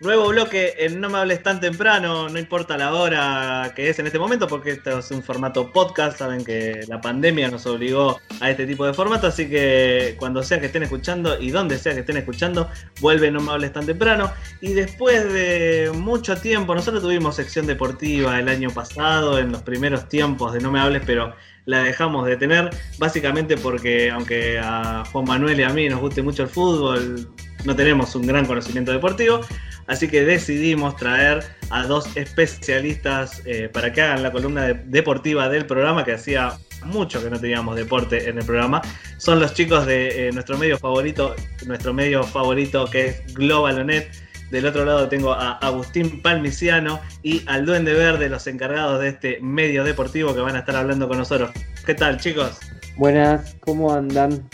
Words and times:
Nuevo 0.00 0.28
bloque 0.28 0.76
en 0.78 0.98
No 0.98 1.10
me 1.10 1.18
hables 1.18 1.42
tan 1.42 1.60
temprano, 1.60 2.30
no 2.30 2.38
importa 2.38 2.78
la 2.78 2.94
hora 2.94 3.70
que 3.76 3.90
es 3.90 3.98
en 3.98 4.06
este 4.06 4.18
momento, 4.18 4.48
porque 4.48 4.70
esto 4.70 4.98
es 4.98 5.10
un 5.10 5.22
formato 5.22 5.70
podcast. 5.70 6.16
Saben 6.16 6.42
que 6.42 6.80
la 6.88 7.02
pandemia 7.02 7.50
nos 7.50 7.66
obligó 7.66 8.18
a 8.40 8.48
este 8.48 8.66
tipo 8.66 8.86
de 8.86 8.94
formato, 8.94 9.26
así 9.26 9.50
que 9.50 10.16
cuando 10.18 10.42
sea 10.42 10.58
que 10.58 10.66
estén 10.66 10.84
escuchando 10.84 11.38
y 11.38 11.50
donde 11.50 11.76
sea 11.76 11.92
que 11.92 12.00
estén 12.00 12.16
escuchando, 12.16 12.70
vuelve 13.02 13.30
No 13.30 13.40
me 13.40 13.52
hables 13.52 13.74
tan 13.74 13.84
temprano. 13.84 14.32
Y 14.62 14.72
después 14.72 15.30
de 15.34 15.92
mucho 15.94 16.34
tiempo, 16.34 16.74
nosotros 16.74 17.02
tuvimos 17.02 17.36
sección 17.36 17.66
deportiva 17.66 18.38
el 18.38 18.48
año 18.48 18.70
pasado, 18.70 19.38
en 19.38 19.52
los 19.52 19.60
primeros 19.60 20.08
tiempos 20.08 20.54
de 20.54 20.60
No 20.60 20.72
me 20.72 20.80
hables, 20.80 21.02
pero 21.04 21.34
la 21.66 21.82
dejamos 21.82 22.26
de 22.26 22.38
tener, 22.38 22.70
básicamente 22.98 23.58
porque 23.58 24.10
aunque 24.10 24.58
a 24.58 25.04
Juan 25.12 25.26
Manuel 25.26 25.60
y 25.60 25.62
a 25.62 25.68
mí 25.68 25.90
nos 25.90 26.00
guste 26.00 26.22
mucho 26.22 26.44
el 26.44 26.48
fútbol, 26.48 27.28
no 27.64 27.76
tenemos 27.76 28.14
un 28.14 28.26
gran 28.26 28.46
conocimiento 28.46 28.92
deportivo. 28.92 29.42
Así 29.90 30.06
que 30.06 30.24
decidimos 30.24 30.94
traer 30.94 31.42
a 31.70 31.82
dos 31.82 32.16
especialistas 32.16 33.42
eh, 33.44 33.68
para 33.72 33.92
que 33.92 34.00
hagan 34.00 34.22
la 34.22 34.30
columna 34.30 34.68
deportiva 34.68 35.48
del 35.48 35.66
programa, 35.66 36.04
que 36.04 36.12
hacía 36.12 36.52
mucho 36.84 37.20
que 37.20 37.28
no 37.28 37.40
teníamos 37.40 37.74
deporte 37.74 38.28
en 38.28 38.38
el 38.38 38.44
programa. 38.44 38.82
Son 39.18 39.40
los 39.40 39.52
chicos 39.52 39.86
de 39.86 40.28
eh, 40.28 40.32
nuestro 40.32 40.56
medio 40.56 40.78
favorito, 40.78 41.34
nuestro 41.66 41.92
medio 41.92 42.22
favorito 42.22 42.86
que 42.86 43.06
es 43.06 43.34
Globalonet. 43.34 44.12
Del 44.52 44.66
otro 44.66 44.84
lado 44.84 45.08
tengo 45.08 45.32
a 45.32 45.58
Agustín 45.58 46.22
Palmiciano 46.22 47.00
y 47.24 47.42
al 47.48 47.66
Duende 47.66 47.92
Verde, 47.92 48.28
los 48.28 48.46
encargados 48.46 49.00
de 49.00 49.08
este 49.08 49.40
medio 49.40 49.82
deportivo 49.82 50.32
que 50.36 50.40
van 50.40 50.54
a 50.54 50.60
estar 50.60 50.76
hablando 50.76 51.08
con 51.08 51.18
nosotros. 51.18 51.50
¿Qué 51.84 51.94
tal, 51.94 52.18
chicos? 52.18 52.60
Buenas, 52.96 53.56
¿cómo 53.58 53.92
andan? 53.92 54.48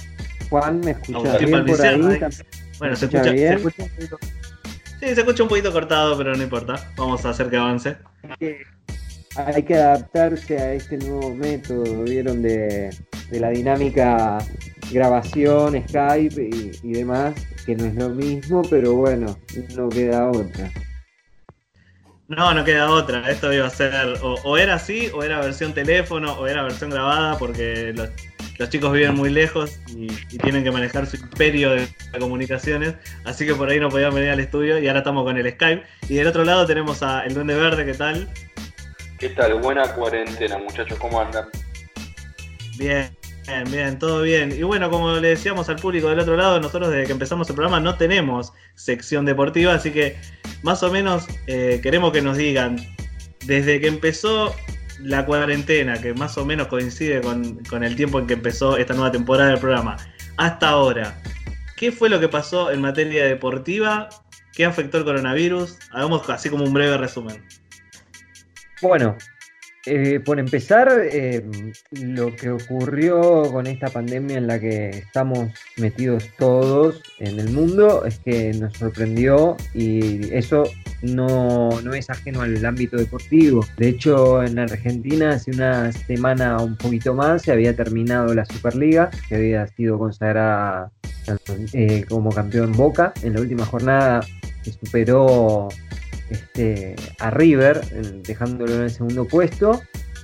Juan, 0.49 0.81
¿me 0.81 0.93
escuchas 0.93 1.39
bien 1.41 1.67
por 1.67 1.83
ahí? 1.83 2.21
Bueno, 2.79 2.97
se 2.97 3.05
escucha, 3.05 3.25
se 3.25 3.55
escucha. 3.55 3.85
Sí, 5.01 5.15
se 5.15 5.21
escucha 5.21 5.43
un 5.43 5.49
poquito 5.49 5.73
cortado, 5.73 6.17
pero 6.17 6.35
no 6.35 6.43
importa. 6.43 6.77
Vamos 6.97 7.25
a 7.25 7.31
hacer 7.31 7.51
que 7.51 7.57
avance. 7.57 7.97
Hay 9.37 9.63
que 9.63 9.75
adaptarse 9.75 10.57
a 10.59 10.73
este 10.73 10.97
nuevo 10.97 11.35
método, 11.35 12.05
vieron, 12.05 12.41
de, 12.41 12.91
la 13.33 13.51
dinámica 13.51 14.39
grabación, 14.91 15.83
Skype 15.89 16.49
y, 16.83 16.93
demás, 16.93 17.35
que 17.67 17.77
no 17.77 17.85
es 17.85 17.95
lo 17.97 18.09
mismo, 18.09 18.63
pero 18.71 18.95
bueno, 18.95 19.39
no 19.77 19.91
queda 19.91 20.31
otra. 20.31 20.71
No, 22.29 22.53
no 22.53 22.65
queda 22.65 22.91
otra. 22.91 23.31
Esto 23.31 23.53
iba 23.53 23.67
a 23.67 23.71
ser, 23.71 23.95
o, 24.23 24.35
o, 24.43 24.57
era 24.57 24.75
así, 24.75 25.11
o 25.15 25.23
era 25.23 25.41
versión 25.41 25.73
teléfono, 25.73 26.33
o 26.35 26.47
era 26.47 26.63
versión 26.63 26.91
grabada, 26.91 27.39
porque 27.39 27.93
los 27.95 28.11
los 28.59 28.71
chicos 28.71 28.93
viven 28.93 29.15
muy 29.15 29.31
lejos 29.31 29.79
y, 29.89 30.07
tienen 30.39 30.65
que 30.65 30.71
manejar 30.71 31.07
su 31.07 31.17
imperio 31.17 31.71
de 31.71 31.89
comunicaciones, 32.19 32.95
así 33.25 33.47
que 33.47 33.55
por 33.55 33.69
ahí 33.69 33.81
no 33.81 33.89
podían 33.89 34.15
venir 34.15 34.31
al 34.31 34.41
estudio 34.41 34.79
y 34.79 34.89
ahora 34.89 35.01
estamos 35.01 35.25
con 35.25 35.37
el 35.37 35.51
Skype. 35.51 35.83
Y 36.09 36.15
del 36.15 36.27
otro 36.27 36.45
lado 36.45 36.67
tenemos 36.67 37.03
a 37.03 37.25
El 37.25 37.35
Duende 37.35 37.55
Verde, 37.55 37.85
¿qué 37.85 37.95
tal? 37.95 38.29
¿Qué 39.19 39.31
tal? 39.31 39.55
Buena 39.61 39.95
cuarentena, 39.95 40.59
muchachos, 40.59 40.99
¿cómo 40.99 41.21
andan? 41.21 41.49
Bien, 42.79 43.11
Bien, 43.47 43.65
bien, 43.71 43.99
todo 43.99 44.23
bien. 44.23 44.51
Y 44.51 44.63
bueno, 44.65 44.91
como 44.91 45.13
le 45.17 45.29
decíamos 45.29 45.69
al 45.69 45.77
público 45.77 46.09
del 46.09 46.19
otro 46.19 46.37
lado, 46.37 46.59
nosotros 46.61 46.91
desde 46.91 47.07
que 47.07 47.13
empezamos 47.13 47.49
el 47.49 47.55
programa 47.55 47.79
no 47.79 47.97
tenemos 47.97 48.53
sección 48.75 49.25
deportiva, 49.25 49.75
así 49.75 49.93
que 49.93 50.17
más 50.63 50.83
o 50.83 50.91
menos 50.91 51.27
eh, 51.47 51.79
queremos 51.81 52.13
que 52.13 52.23
nos 52.23 52.37
digan, 52.37 52.77
desde 53.45 53.81
que 53.81 53.87
empezó 53.87 54.53
la 55.01 55.25
cuarentena, 55.27 56.01
que 56.01 56.13
más 56.15 56.37
o 56.39 56.45
menos 56.45 56.67
coincide 56.67 57.21
con, 57.21 57.85
el 57.85 57.97
tiempo 57.97 58.19
en 58.19 58.27
que 58.27 58.35
empezó 58.35 58.77
esta 58.77 58.95
nueva 58.95 59.13
temporada 59.13 59.51
del 59.51 59.61
programa, 59.61 59.97
hasta 60.39 60.71
ahora, 60.71 61.23
¿qué 61.77 61.93
fue 61.93 62.09
lo 62.09 62.19
que 62.19 62.29
pasó 62.29 62.73
en 62.73 62.81
materia 62.81 63.25
deportiva? 63.27 64.09
¿Qué 64.55 64.65
afectó 64.65 64.99
el 64.99 65.05
coronavirus? 65.05 65.79
Hagamos 65.93 66.29
así 66.31 66.51
como 66.51 66.65
un 66.65 66.73
breve 66.73 66.97
resumen. 66.97 67.45
Bueno, 68.83 69.17
eh, 69.87 70.21
por 70.21 70.41
empezar, 70.41 70.89
eh, 71.01 71.45
lo 71.93 72.35
que 72.35 72.51
ocurrió 72.51 73.45
con 73.53 73.67
esta 73.67 73.89
pandemia 73.89 74.37
en 74.39 74.47
la 74.47 74.59
que 74.59 74.91
estamos 74.91 75.51
metidos 75.77 76.29
todos 76.39 77.01
en 77.21 77.39
el 77.39 77.51
mundo 77.51 78.05
es 78.05 78.19
que 78.19 78.53
nos 78.55 78.77
sorprendió 78.77 79.57
y 79.75 80.35
eso 80.35 80.65
no, 81.03 81.71
es 81.95 82.11
ajeno 82.11 82.43
al 82.43 82.65
ámbito 82.65 82.97
deportivo. 82.97 83.65
De 83.77 83.89
hecho, 83.89 84.43
en 84.43 84.59
Argentina 84.59 85.31
hace 85.31 85.53
una 85.53 85.93
semana 85.93 86.59
un 86.59 86.77
poquito 86.77 87.15
más 87.15 87.43
se 87.43 87.53
había 87.53 87.75
terminado 87.75 88.35
la 88.35 88.45
Superliga, 88.45 89.11
que 89.29 89.37
había 89.37 89.67
sido 89.69 89.99
consagrada 89.99 90.91
eh, 91.73 92.05
como 92.09 92.31
campeón 92.31 92.73
Boca. 92.73 93.13
En 93.23 93.35
la 93.35 93.41
última 93.41 93.65
jornada 93.65 94.21
se 94.63 94.73
superó 94.73 95.69
este, 96.31 96.97
a 97.19 97.31
River, 97.31 97.81
dejándolo 98.23 98.75
en 98.75 98.83
el 98.83 98.91
segundo 98.91 99.27
puesto. 99.27 99.81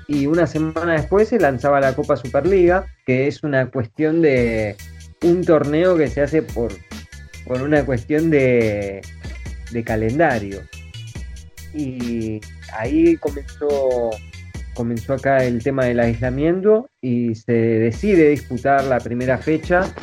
Y 0.09 0.27
una 0.27 0.47
semana 0.47 0.95
después 0.95 1.29
se 1.29 1.39
lanzaba 1.39 1.81
la 1.81 1.95
Copa 1.95 2.17
Superliga, 2.17 2.87
que 3.07 3.29
es 3.29 3.43
una 3.43 3.71
cuestión 3.71 4.21
de 4.21 4.77
un 5.23 5.45
torneo 5.45 5.97
que 5.97 6.09
se 6.09 6.21
hace 6.21 6.43
por, 6.43 6.73
por 7.47 7.63
una 7.63 7.85
cuestión 7.85 8.31
de, 8.31 9.01
de 9.71 9.85
calendario. 9.85 10.61
Y 11.73 12.41
ahí 12.77 13.17
comenzó, 13.17 14.11
comenzó 14.75 15.15
acá 15.15 15.45
el 15.45 15.63
tema 15.63 15.85
del 15.85 16.01
aislamiento 16.01 16.91
y 17.01 17.35
se 17.35 17.53
decide 17.53 18.29
disputar 18.29 18.85
la 18.85 18.99
primera 18.99 19.39
fecha 19.39 19.95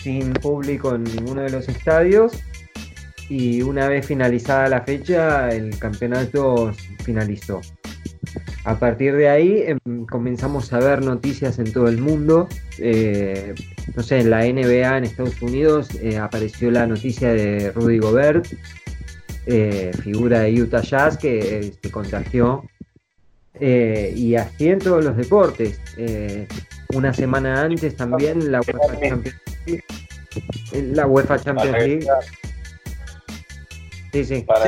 sin 0.00 0.32
público 0.32 0.94
en 0.94 1.04
ninguno 1.04 1.42
de 1.42 1.50
los 1.50 1.68
estadios 1.68 2.32
y 3.30 3.62
una 3.62 3.88
vez 3.88 4.04
finalizada 4.04 4.68
la 4.68 4.82
fecha 4.82 5.50
el 5.50 5.78
campeonato 5.78 6.72
finalizó. 7.04 7.60
A 8.64 8.78
partir 8.78 9.14
de 9.14 9.28
ahí 9.28 9.62
em, 9.66 10.04
comenzamos 10.04 10.72
a 10.72 10.80
ver 10.80 11.02
noticias 11.02 11.58
en 11.60 11.72
todo 11.72 11.86
el 11.88 11.98
mundo. 11.98 12.48
Eh, 12.78 13.54
no 13.94 14.02
sé, 14.02 14.18
en 14.18 14.30
la 14.30 14.40
NBA 14.40 14.98
en 14.98 15.04
Estados 15.04 15.40
Unidos 15.40 15.88
eh, 16.02 16.18
apareció 16.18 16.72
la 16.72 16.86
noticia 16.88 17.32
de 17.32 17.70
Rudy 17.70 17.98
Gobert, 17.98 18.46
eh, 19.46 19.92
figura 20.02 20.40
de 20.40 20.62
Utah 20.62 20.82
Jazz, 20.82 21.16
que 21.16 21.72
se 21.80 21.90
contagió. 21.90 22.64
y 23.60 24.34
así 24.34 24.68
en 24.68 24.80
todos 24.80 25.04
los 25.04 25.16
deportes. 25.16 25.80
una 26.94 27.12
semana 27.14 27.62
antes 27.62 27.94
también 27.96 28.50
la 28.50 28.60
UEFA 28.60 29.00
Champions 29.00 29.36
League. 29.66 29.84
La 30.94 31.06
UEFA 31.06 31.38
Champions 31.38 31.78
League 31.78 32.06
Sí, 34.12 34.24
sí. 34.24 34.42
Para 34.42 34.64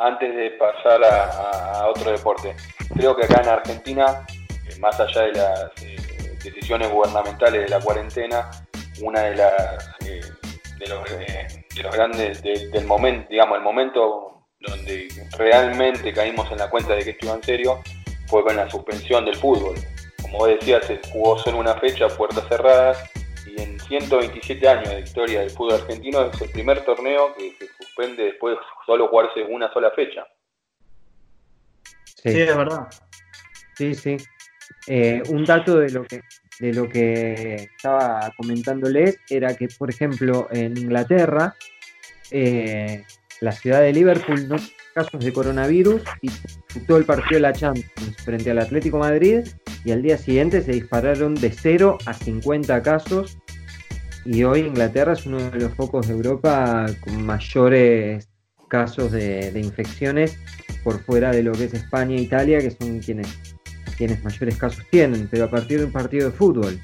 antes, 0.00 0.34
de, 0.34 0.50
pasar 0.52 1.02
a, 1.02 1.88
otro 1.88 2.12
deporte. 2.12 2.54
Creo 2.94 3.16
que 3.16 3.24
acá 3.24 3.42
en 3.42 3.48
Argentina, 3.48 4.24
eh, 4.48 4.78
más 4.78 4.98
allá 5.00 5.22
de 5.22 5.32
las 5.32 5.82
eh, 5.82 5.96
decisiones 6.42 6.90
gubernamentales 6.90 7.62
de 7.62 7.68
la 7.68 7.80
cuarentena, 7.80 8.48
una 9.02 9.22
de 9.22 9.34
las 9.34 9.88
eh, 10.06 10.20
de, 10.78 10.88
los, 10.88 11.92
grandes 11.92 12.42
del 12.42 12.84
momento, 12.84 13.26
digamos, 13.28 13.58
el 13.58 13.64
momento 13.64 14.44
donde 14.60 15.08
realmente 15.36 16.12
caímos 16.12 16.50
en 16.52 16.58
la 16.58 16.70
cuenta 16.70 16.94
de 16.94 17.02
que 17.02 17.10
esto 17.10 17.26
iba 17.26 17.34
en 17.34 17.42
serio, 17.42 17.80
fue 18.28 18.44
con 18.44 18.56
la 18.56 18.70
suspensión 18.70 19.24
del 19.24 19.36
fútbol. 19.36 19.76
Como 20.22 20.38
vos 20.38 20.48
decías, 20.48 20.84
se 20.86 21.00
jugó 21.12 21.38
solo 21.38 21.58
una 21.58 21.74
fecha, 21.74 22.08
puertas 22.08 22.46
cerradas, 22.48 22.98
y 23.56 23.62
en 23.62 23.78
127 23.80 24.68
años 24.68 24.88
de 24.88 25.00
historia 25.00 25.40
del 25.40 25.50
fútbol 25.50 25.74
argentino 25.74 26.22
es 26.22 26.40
el 26.40 26.50
primer 26.50 26.84
torneo 26.84 27.34
que 27.36 27.52
se 27.58 27.68
suspende 27.78 28.24
después 28.24 28.56
de 28.56 28.62
solo 28.86 29.08
jugarse 29.08 29.42
una 29.44 29.72
sola 29.72 29.90
fecha. 29.92 30.26
Sí, 32.04 32.40
es 32.40 32.56
verdad. 32.56 32.88
Sí, 33.76 33.94
sí. 33.94 34.16
Eh, 34.86 35.22
un 35.28 35.44
dato 35.44 35.78
de 35.78 35.90
lo 35.90 36.04
que 36.04 36.22
de 36.60 36.72
lo 36.72 36.88
que 36.88 37.54
estaba 37.54 38.32
comentándoles 38.36 39.18
era 39.28 39.54
que, 39.54 39.68
por 39.78 39.90
ejemplo, 39.90 40.48
en 40.50 40.76
Inglaterra, 40.76 41.54
eh, 42.30 43.04
la 43.40 43.52
ciudad 43.52 43.80
de 43.80 43.92
Liverpool 43.92 44.48
no 44.48 44.56
casos 44.94 45.24
de 45.24 45.32
coronavirus 45.32 46.02
y 46.20 46.28
disputó 46.28 46.96
el 46.96 47.04
partido 47.04 47.34
de 47.34 47.40
la 47.40 47.52
Champions 47.52 48.16
frente 48.24 48.50
al 48.50 48.58
Atlético 48.58 48.98
Madrid 48.98 49.46
y 49.88 49.90
al 49.90 50.02
día 50.02 50.18
siguiente 50.18 50.60
se 50.60 50.72
dispararon 50.72 51.34
de 51.34 51.50
0 51.50 51.96
a 52.04 52.12
50 52.12 52.82
casos 52.82 53.38
y 54.26 54.44
hoy 54.44 54.60
Inglaterra 54.60 55.14
es 55.14 55.24
uno 55.24 55.38
de 55.38 55.60
los 55.60 55.72
focos 55.72 56.08
de 56.08 56.12
Europa 56.12 56.84
con 57.00 57.24
mayores 57.24 58.28
casos 58.68 59.12
de, 59.12 59.50
infecciones 59.54 60.38
por 60.84 61.02
fuera 61.02 61.30
de 61.30 61.42
lo 61.42 61.52
que 61.52 61.64
es 61.64 61.72
España 61.72 62.16
e 62.16 62.20
Italia, 62.20 62.58
que 62.58 62.70
son 62.70 62.98
quienes, 62.98 63.28
quienes 63.96 64.22
mayores 64.22 64.58
casos 64.58 64.84
tienen, 64.90 65.26
pero 65.26 65.46
a 65.46 65.50
partir 65.50 65.78
de 65.78 65.86
un 65.86 65.92
partido 65.92 66.26
de 66.26 66.36
fútbol. 66.36 66.78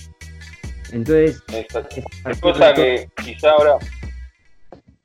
Entonces, 0.90 1.42
es 1.52 2.40
cosa 2.40 2.72
que 2.72 3.06
quizá 3.22 3.50
ahora 3.50 3.76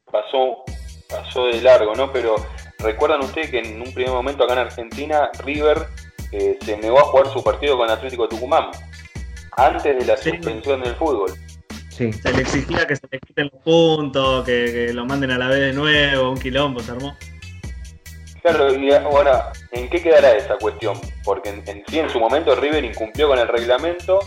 pasó, 0.10 0.64
pasó 1.10 1.48
de 1.48 1.62
largo, 1.62 1.94
¿no? 1.96 2.14
Pero 2.14 2.38
recuerdan 2.78 3.20
ustedes 3.20 3.50
que 3.50 3.60
en 3.60 3.82
un 3.82 3.94
primer 3.94 4.14
momento 4.14 4.46
acá 4.46 4.54
en 4.54 4.60
Argentina, 4.60 5.30
River 5.44 5.86
eh, 6.32 6.58
se 6.62 6.78
negó 6.78 7.00
a 7.00 7.04
jugar 7.04 7.28
su 7.34 7.44
partido 7.44 7.78
con 7.78 7.90
Atlético 7.90 8.28
Tucumán, 8.28 8.70
antes 9.58 9.98
de 9.98 10.06
la 10.06 10.18
suspensión 10.18 10.82
del 10.82 10.96
fútbol. 10.96 11.32
Se 11.90 12.32
le 12.32 12.42
exigía 12.42 12.88
que 12.88 12.96
se 12.96 13.08
le 13.12 13.20
quiten 13.20 13.50
los 13.52 13.62
puntos, 13.62 14.46
que, 14.46 14.94
lo 14.94 15.06
manden 15.06 15.32
a 15.32 15.38
la 15.38 15.48
vez 15.48 15.60
de 15.60 15.74
nuevo, 15.74 16.32
un 16.32 16.40
quilombo 16.40 16.80
se 16.80 16.92
armó. 16.92 17.18
Claro, 18.42 18.74
y 18.74 18.92
ahora, 18.94 19.52
¿en 19.74 19.90
qué 19.90 20.02
quedará 20.02 20.32
esa 20.32 20.56
cuestión? 20.58 20.98
Porque 21.26 21.50
en, 21.50 21.84
sí, 21.88 22.00
en 22.00 22.10
su 22.10 22.20
momento, 22.20 22.56
River 22.56 22.86
incumplió 22.86 23.28
con 23.28 23.38
el 23.38 23.50
reglamento, 23.50 24.20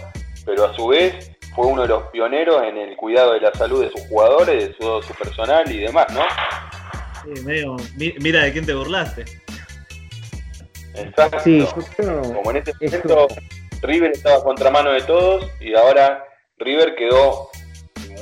pero 0.44 0.66
a 0.66 0.74
su 0.74 0.88
vez 0.88 1.32
fue 1.54 1.66
uno 1.66 1.82
de 1.82 1.88
los 1.88 2.02
pioneros 2.08 2.62
en 2.62 2.76
el 2.76 2.94
cuidado 2.96 3.32
de 3.32 3.40
la 3.40 3.52
salud 3.54 3.82
de 3.82 3.90
sus 3.90 4.02
jugadores, 4.08 4.68
de 4.68 4.74
su, 4.74 5.02
su 5.02 5.14
personal 5.14 5.70
y 5.70 5.78
demás, 5.78 6.06
¿no? 6.12 6.22
Sí, 7.24 7.40
medio, 7.42 7.76
mira 7.96 8.42
de 8.42 8.52
quién 8.52 8.66
te 8.66 8.74
burlaste. 8.74 9.24
Exacto. 10.94 11.40
Sí, 11.40 11.66
Como 11.96 12.50
en 12.50 12.56
este 12.56 12.72
momento 12.80 13.28
River 13.82 14.12
estaba 14.12 14.42
contramano 14.42 14.92
de 14.92 15.02
todos 15.02 15.50
y 15.60 15.74
ahora 15.74 16.24
River 16.58 16.94
quedó 16.94 17.50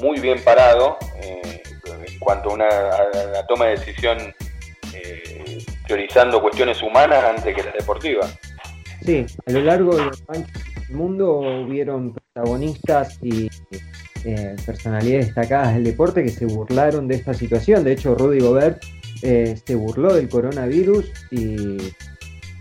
muy 0.00 0.18
bien 0.20 0.42
parado 0.42 0.96
eh, 1.22 1.62
en 2.06 2.18
cuanto 2.18 2.50
a 2.50 2.54
una 2.54 2.68
toma 3.48 3.66
de 3.66 3.70
decisión 3.72 4.18
eh, 4.94 5.64
priorizando 5.84 6.40
cuestiones 6.40 6.82
humanas 6.82 7.22
antes 7.24 7.54
que 7.54 7.62
las 7.62 7.74
deportivas. 7.74 8.38
Sí, 9.04 9.26
a 9.46 9.52
lo 9.52 9.60
largo 9.60 9.96
del 9.96 10.10
mundo 10.90 11.38
hubieron 11.38 12.14
protagonistas 12.14 13.18
y 13.22 13.48
eh, 14.24 14.56
personalidades 14.64 15.26
destacadas 15.26 15.74
del 15.74 15.84
deporte 15.84 16.22
que 16.22 16.30
se 16.30 16.46
burlaron 16.46 17.08
de 17.08 17.16
esta 17.16 17.34
situación. 17.34 17.84
De 17.84 17.92
hecho, 17.92 18.14
Rudy 18.14 18.40
Gobert 18.40 18.82
se 19.20 19.74
burló 19.74 20.14
del 20.14 20.30
coronavirus 20.30 21.12
y 21.30 21.76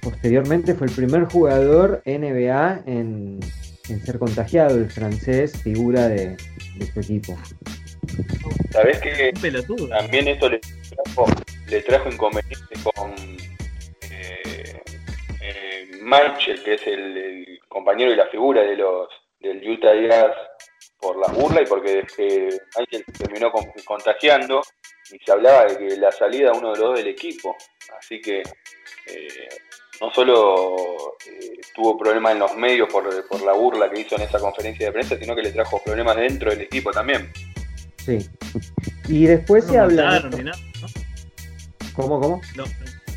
Posteriormente 0.09 0.73
fue 0.73 0.87
el 0.87 0.93
primer 0.95 1.25
jugador 1.25 2.01
NBA 2.03 2.83
en, 2.87 3.39
ser 3.83 4.17
contagiado, 4.17 4.75
el 4.75 4.89
francés, 4.89 5.61
figura 5.61 6.07
de, 6.07 6.35
su 6.91 6.99
equipo. 6.99 7.37
¿Sabés 8.71 8.99
que 9.01 9.31
también 9.89 10.27
esto 10.27 10.49
le 10.49 10.59
trajo, 10.59 11.25
le 11.67 11.81
trajo 11.81 12.09
inconveniente 12.09 12.75
con 12.95 13.11
eh, 14.09 14.81
eh 15.41 16.55
que 16.65 16.73
es 16.73 16.87
el, 16.87 17.59
compañero 17.67 18.11
y 18.11 18.15
la 18.15 18.27
figura 18.27 18.63
de 18.63 18.77
los 18.77 19.09
del 19.39 19.69
Utah 19.69 19.93
Jazz 19.93 20.35
por 20.99 21.19
la 21.19 21.27
burla 21.27 21.61
y 21.61 21.65
porque 21.67 22.03
eh, 22.17 22.49
Michael 22.77 23.05
terminó 23.15 23.51
contagiando 23.85 24.61
y 25.11 25.19
se 25.23 25.31
hablaba 25.31 25.65
de 25.65 25.77
que 25.77 25.97
la 25.97 26.11
salida 26.11 26.51
de 26.51 26.57
uno 26.57 26.71
de 26.71 26.79
los 26.79 26.89
dos 26.89 26.97
del 26.97 27.07
equipo. 27.07 27.55
Así 27.97 28.19
que 28.19 28.39
eh, 28.39 29.47
no 30.01 30.11
solo 30.13 31.15
eh, 31.27 31.59
tuvo 31.75 31.97
problemas 31.97 32.33
en 32.33 32.39
los 32.39 32.55
medios 32.55 32.89
por, 32.91 33.05
la 33.43 33.53
burla 33.53 33.89
que 33.89 34.01
hizo 34.01 34.15
en 34.15 34.21
esa 34.21 34.39
conferencia 34.39 34.87
de 34.87 34.91
prensa, 34.91 35.17
sino 35.17 35.35
que 35.35 35.41
le 35.41 35.51
trajo 35.51 35.81
problemas 35.83 36.15
dentro 36.15 36.51
del 36.51 36.61
equipo 36.61 36.91
también. 36.91 37.31
Sí. 37.97 38.29
Y 39.07 39.25
después 39.25 39.65
se 39.65 39.77
habla. 39.77 40.19
¿no? 40.21 40.51
¿Cómo, 41.93 42.19
cómo? 42.19 42.41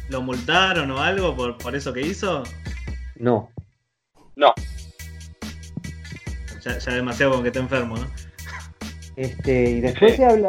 ¿Lo, 0.08 0.20
multaron 0.22 0.90
o 0.90 0.98
algo 0.98 1.34
por, 1.34 1.56
por 1.58 1.74
eso 1.74 1.92
que 1.92 2.02
hizo? 2.02 2.42
No. 3.16 3.50
No. 4.36 4.52
Ya, 6.64 6.78
ya 6.78 6.92
demasiado 6.92 7.32
con 7.32 7.42
que 7.42 7.48
esté 7.48 7.60
enfermo, 7.60 7.96
¿no? 7.96 8.10
Este, 9.16 9.70
y 9.70 9.80
después 9.80 10.16
se 10.16 10.24
habla 10.24 10.48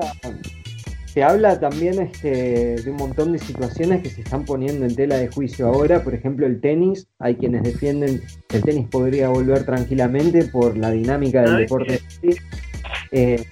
se 1.13 1.23
habla 1.23 1.59
también 1.59 2.01
este, 2.01 2.75
de 2.77 2.89
un 2.89 2.97
montón 2.97 3.33
de 3.33 3.39
situaciones 3.39 4.01
que 4.01 4.09
se 4.09 4.21
están 4.21 4.45
poniendo 4.45 4.83
en 4.83 4.95
tela 4.95 5.15
de 5.17 5.27
juicio 5.27 5.67
ahora, 5.67 6.03
por 6.03 6.15
ejemplo 6.15 6.47
el 6.47 6.59
tenis, 6.59 7.07
hay 7.19 7.35
quienes 7.35 7.61
defienden 7.61 8.19
que 8.47 8.57
el 8.57 8.63
tenis 8.63 8.87
podría 8.87 9.29
volver 9.29 9.63
tranquilamente 9.63 10.45
por 10.45 10.75
la 10.75 10.89
dinámica 10.89 11.43
del 11.43 11.57
deporte. 11.57 12.01
Eh, 13.11 13.43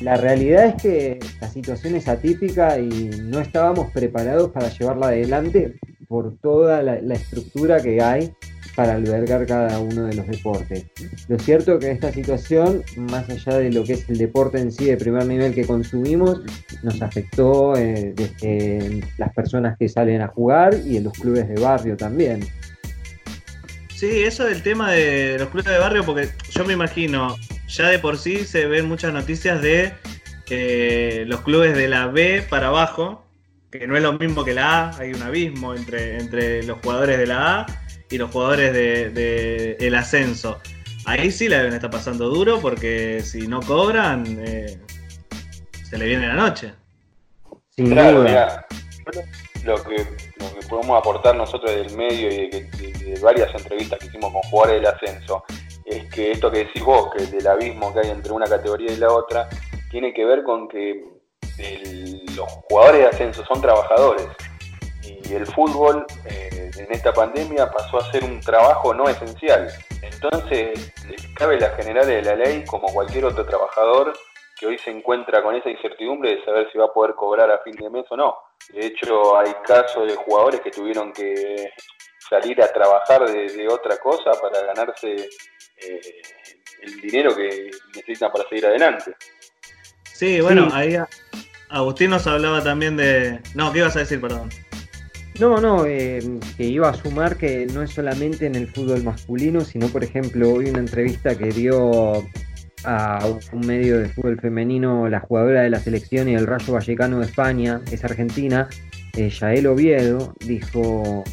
la 0.00 0.16
realidad 0.16 0.66
es 0.66 0.82
que 0.82 1.18
la 1.40 1.48
situación 1.48 1.94
es 1.94 2.08
atípica 2.08 2.76
y 2.80 3.10
no 3.22 3.38
estábamos 3.38 3.92
preparados 3.92 4.50
para 4.50 4.68
llevarla 4.68 5.06
adelante 5.06 5.78
por 6.08 6.36
toda 6.38 6.82
la, 6.82 7.00
la 7.00 7.14
estructura 7.14 7.80
que 7.80 8.02
hay 8.02 8.34
para 8.76 8.92
albergar 8.92 9.46
cada 9.46 9.80
uno 9.80 10.04
de 10.04 10.14
los 10.14 10.26
deportes. 10.28 10.84
Lo 11.28 11.38
cierto 11.38 11.74
es 11.74 11.80
que 11.80 11.90
esta 11.90 12.12
situación, 12.12 12.84
más 12.96 13.28
allá 13.30 13.58
de 13.58 13.72
lo 13.72 13.82
que 13.82 13.94
es 13.94 14.08
el 14.10 14.18
deporte 14.18 14.60
en 14.60 14.70
sí 14.70 14.84
de 14.84 14.98
primer 14.98 15.24
nivel 15.24 15.54
que 15.54 15.66
consumimos, 15.66 16.42
nos 16.82 17.00
afectó 17.00 17.74
eh, 17.74 18.12
desde 18.14 19.00
las 19.16 19.32
personas 19.32 19.78
que 19.78 19.88
salen 19.88 20.20
a 20.20 20.28
jugar 20.28 20.74
y 20.84 20.98
en 20.98 21.04
los 21.04 21.14
clubes 21.14 21.48
de 21.48 21.58
barrio 21.58 21.96
también. 21.96 22.46
Sí, 23.94 24.24
eso 24.24 24.44
del 24.44 24.62
tema 24.62 24.92
de 24.92 25.38
los 25.38 25.48
clubes 25.48 25.72
de 25.72 25.78
barrio, 25.78 26.04
porque 26.04 26.28
yo 26.50 26.66
me 26.66 26.74
imagino, 26.74 27.34
ya 27.66 27.88
de 27.88 27.98
por 27.98 28.18
sí 28.18 28.44
se 28.44 28.66
ven 28.66 28.86
muchas 28.86 29.10
noticias 29.10 29.62
de 29.62 29.94
eh, 30.50 31.24
los 31.26 31.40
clubes 31.40 31.74
de 31.74 31.88
la 31.88 32.08
B 32.08 32.44
para 32.50 32.66
abajo, 32.66 33.24
que 33.70 33.86
no 33.86 33.96
es 33.96 34.02
lo 34.02 34.12
mismo 34.12 34.44
que 34.44 34.52
la 34.52 34.90
A, 34.90 34.98
hay 34.98 35.14
un 35.14 35.22
abismo 35.22 35.74
entre, 35.74 36.18
entre 36.18 36.62
los 36.62 36.78
jugadores 36.80 37.16
de 37.16 37.26
la 37.26 37.60
A 37.60 37.85
y 38.10 38.18
los 38.18 38.30
jugadores 38.30 38.72
de, 38.72 39.76
el 39.80 39.94
ascenso. 39.94 40.58
Ahí 41.04 41.30
sí 41.30 41.48
la 41.48 41.58
deben 41.58 41.74
estar 41.74 41.90
pasando 41.90 42.28
duro 42.28 42.60
porque 42.60 43.20
si 43.22 43.46
no 43.46 43.60
cobran, 43.60 44.24
eh, 44.40 44.80
se 45.88 45.98
le 45.98 46.06
viene 46.06 46.26
la 46.26 46.34
noche. 46.34 46.74
claro, 47.76 48.24
lo 49.64 49.82
que, 49.82 49.96
lo 50.36 50.54
que 50.54 50.66
podemos 50.68 50.98
aportar 50.98 51.36
nosotros 51.36 51.70
del 51.70 51.96
medio 51.96 52.28
y 52.30 52.48
de, 52.48 53.18
varias 53.22 53.52
entrevistas 53.54 53.98
que 53.98 54.06
hicimos 54.06 54.32
con 54.32 54.42
jugadores 54.42 54.82
del 54.82 54.94
ascenso 54.94 55.44
es 55.84 56.08
que 56.10 56.32
esto 56.32 56.50
que 56.50 56.58
decís 56.58 56.82
vos, 56.84 57.10
que 57.16 57.24
del 57.26 57.46
abismo 57.46 57.92
que 57.92 58.00
hay 58.00 58.10
entre 58.10 58.32
una 58.32 58.46
categoría 58.46 58.92
y 58.92 58.96
la 58.96 59.12
otra, 59.12 59.48
tiene 59.90 60.12
que 60.12 60.24
ver 60.24 60.42
con 60.42 60.68
que 60.68 61.04
los 62.36 62.48
jugadores 62.68 63.00
de 63.00 63.06
ascenso 63.08 63.44
son 63.46 63.60
trabajadores 63.60 64.26
y 65.06 65.34
el 65.34 65.46
fútbol 65.46 66.06
eh, 66.24 66.70
en 66.76 66.92
esta 66.92 67.12
pandemia 67.12 67.70
pasó 67.70 67.98
a 67.98 68.12
ser 68.12 68.24
un 68.24 68.40
trabajo 68.40 68.94
no 68.94 69.08
esencial. 69.08 69.68
Entonces, 70.02 70.92
cabe 71.34 71.58
la 71.60 71.70
general 71.70 72.06
de 72.06 72.22
la 72.22 72.34
ley 72.34 72.64
como 72.64 72.88
cualquier 72.88 73.24
otro 73.26 73.44
trabajador 73.44 74.12
que 74.58 74.66
hoy 74.66 74.78
se 74.78 74.90
encuentra 74.90 75.42
con 75.42 75.54
esa 75.54 75.68
incertidumbre 75.70 76.36
de 76.36 76.44
saber 76.44 76.70
si 76.72 76.78
va 76.78 76.86
a 76.86 76.92
poder 76.92 77.14
cobrar 77.14 77.50
a 77.50 77.58
fin 77.58 77.74
de 77.74 77.90
mes 77.90 78.06
o 78.10 78.16
no. 78.16 78.36
De 78.72 78.86
hecho, 78.86 79.38
hay 79.38 79.52
casos 79.66 80.06
de 80.08 80.16
jugadores 80.16 80.60
que 80.60 80.70
tuvieron 80.70 81.12
que 81.12 81.70
salir 82.28 82.60
a 82.62 82.72
trabajar 82.72 83.30
de, 83.30 83.68
otra 83.68 83.98
cosa 83.98 84.32
para 84.40 84.66
ganarse 84.66 85.28
eh, 85.76 86.22
el 86.82 87.00
dinero 87.00 87.34
que 87.34 87.70
necesitan 87.94 88.32
para 88.32 88.48
seguir 88.48 88.66
adelante. 88.66 89.14
Sí, 90.04 90.40
bueno, 90.40 90.68
ahí 90.72 90.96
Agustín 91.68 92.10
nos 92.10 92.26
hablaba 92.26 92.62
también 92.62 92.96
de... 92.96 93.40
No, 93.54 93.72
¿qué 93.72 93.80
ibas 93.80 93.96
a 93.96 94.00
decir? 94.00 94.20
Perdón. 94.20 94.48
No, 95.38 95.60
no, 95.60 95.84
eh, 95.84 96.20
que 96.56 96.64
iba 96.64 96.88
a 96.88 96.94
sumar 96.94 97.36
que 97.36 97.66
no 97.66 97.82
es 97.82 97.90
solamente 97.90 98.46
en 98.46 98.54
el 98.54 98.68
fútbol 98.68 99.02
masculino, 99.02 99.60
sino 99.60 99.88
por 99.88 100.02
ejemplo 100.02 100.54
hoy 100.54 100.70
una 100.70 100.78
entrevista 100.78 101.36
que 101.36 101.50
dio 101.50 102.26
a 102.84 103.26
un 103.52 103.66
medio 103.66 103.98
de 103.98 104.08
fútbol 104.08 104.40
femenino 104.40 105.08
la 105.08 105.20
jugadora 105.20 105.62
de 105.62 105.70
la 105.70 105.80
selección 105.80 106.28
y 106.28 106.34
el 106.34 106.46
Rayo 106.46 106.72
Vallecano 106.72 107.18
de 107.18 107.26
España, 107.26 107.82
es 107.90 108.02
argentina, 108.04 108.68
eh, 109.14 109.28
Yael 109.28 109.66
Oviedo, 109.66 110.34
dijo, 110.46 111.24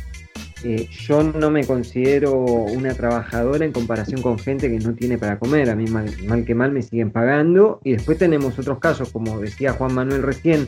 eh, 0.64 0.88
yo 0.90 1.24
no 1.24 1.52
me 1.52 1.66
considero 1.66 2.34
una 2.34 2.94
trabajadora 2.94 3.66
en 3.66 3.72
comparación 3.72 4.22
con 4.22 4.40
gente 4.40 4.70
que 4.70 4.80
no 4.80 4.94
tiene 4.96 5.18
para 5.18 5.38
comer, 5.38 5.70
a 5.70 5.76
mí 5.76 5.86
mal, 5.88 6.10
mal 6.26 6.44
que 6.44 6.56
mal 6.56 6.72
me 6.72 6.82
siguen 6.82 7.12
pagando, 7.12 7.80
y 7.84 7.94
después 7.94 8.18
tenemos 8.18 8.58
otros 8.58 8.80
casos, 8.80 9.12
como 9.12 9.40
decía 9.40 9.74
Juan 9.74 9.94
Manuel 9.94 10.24
recién, 10.24 10.68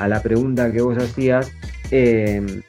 a 0.00 0.08
la 0.08 0.22
pregunta 0.22 0.72
que 0.72 0.80
vos 0.80 0.96
hacías, 0.96 1.52
eh, 1.90 2.62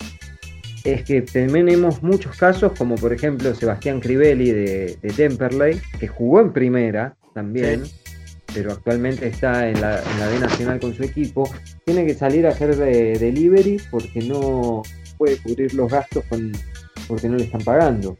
es 0.83 1.03
que 1.03 1.21
tenemos 1.21 2.03
muchos 2.03 2.35
casos, 2.35 2.73
como 2.77 2.95
por 2.95 3.13
ejemplo 3.13 3.55
Sebastián 3.55 4.01
Crivelli 4.01 4.51
de, 4.51 4.97
Temperley, 5.15 5.79
que 6.00 6.07
jugó 6.07 6.41
en 6.41 6.51
primera 6.51 7.15
también, 7.33 7.83
pero 8.53 8.73
actualmente 8.73 9.27
está 9.27 9.69
en 9.69 9.79
la, 9.79 10.00
en 10.00 10.33
B 10.33 10.39
Nacional 10.39 10.79
con 10.79 10.93
su 10.93 11.03
equipo, 11.03 11.50
tiene 11.85 12.05
que 12.05 12.13
salir 12.13 12.45
a 12.45 12.50
hacer 12.50 12.75
de, 12.75 13.17
delivery 13.17 13.81
porque 13.89 14.21
no 14.21 14.81
puede 15.17 15.38
cubrir 15.38 15.73
los 15.73 15.89
gastos 15.89 16.25
con, 16.25 16.51
porque 17.07 17.29
no 17.29 17.38
le 17.38 17.45
están 17.45 17.61
pagando. 17.61 18.17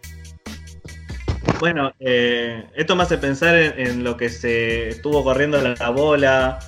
Bueno, 1.60 1.92
eh, 2.00 2.64
esto 2.76 2.96
me 2.96 3.04
hace 3.04 3.18
pensar 3.18 3.56
en, 3.56 4.04
lo 4.04 4.16
que 4.16 4.30
se 4.30 4.90
estuvo 4.90 5.24
corriendo 5.24 5.60
la, 5.62 5.76
la 5.76 5.90
bola, 5.90 6.60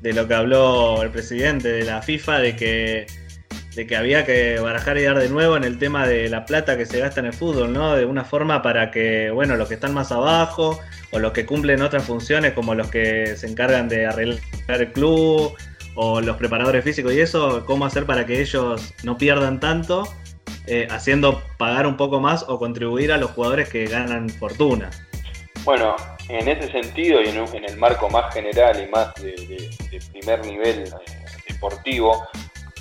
de 0.00 0.12
lo 0.12 0.28
que 0.28 0.34
habló 0.34 1.02
el 1.02 1.10
presidente 1.10 1.68
de 1.68 1.84
la 1.84 2.02
FIFA, 2.02 2.38
de 2.38 2.56
que 2.56 3.06
de 3.78 3.86
que 3.86 3.96
había 3.96 4.26
que 4.26 4.58
barajar 4.58 4.98
y 4.98 5.04
dar 5.04 5.20
de 5.20 5.28
nuevo 5.28 5.56
en 5.56 5.62
el 5.62 5.78
tema 5.78 6.04
de 6.04 6.28
la 6.28 6.44
plata 6.46 6.76
que 6.76 6.84
se 6.84 6.98
gasta 6.98 7.20
en 7.20 7.26
el 7.26 7.32
fútbol, 7.32 7.72
¿no? 7.72 7.94
De 7.94 8.06
una 8.06 8.24
forma 8.24 8.60
para 8.60 8.90
que, 8.90 9.30
bueno, 9.30 9.56
los 9.56 9.68
que 9.68 9.74
están 9.74 9.94
más 9.94 10.10
abajo 10.10 10.80
o 11.12 11.20
los 11.20 11.30
que 11.32 11.46
cumplen 11.46 11.80
otras 11.82 12.04
funciones 12.04 12.54
como 12.54 12.74
los 12.74 12.90
que 12.90 13.36
se 13.36 13.46
encargan 13.46 13.88
de 13.88 14.06
arreglar 14.06 14.40
el 14.66 14.92
club 14.92 15.54
o 15.94 16.20
los 16.20 16.36
preparadores 16.36 16.82
físicos 16.82 17.12
y 17.12 17.20
eso, 17.20 17.64
cómo 17.66 17.86
hacer 17.86 18.04
para 18.04 18.26
que 18.26 18.40
ellos 18.40 18.94
no 19.04 19.16
pierdan 19.16 19.60
tanto, 19.60 20.12
eh, 20.66 20.88
haciendo 20.90 21.40
pagar 21.56 21.86
un 21.86 21.96
poco 21.96 22.18
más 22.18 22.46
o 22.48 22.58
contribuir 22.58 23.12
a 23.12 23.16
los 23.16 23.30
jugadores 23.30 23.68
que 23.68 23.86
ganan 23.86 24.28
fortuna. 24.28 24.90
Bueno, 25.64 25.94
en 26.28 26.48
ese 26.48 26.70
sentido 26.70 27.22
y 27.22 27.28
en, 27.28 27.64
el 27.64 27.76
marco 27.78 28.08
más 28.10 28.32
general 28.34 28.82
y 28.82 28.86
más 28.90 29.14
de, 29.14 29.70
primer 30.12 30.44
nivel 30.44 30.84
eh, 30.84 30.90
deportivo, 31.48 32.26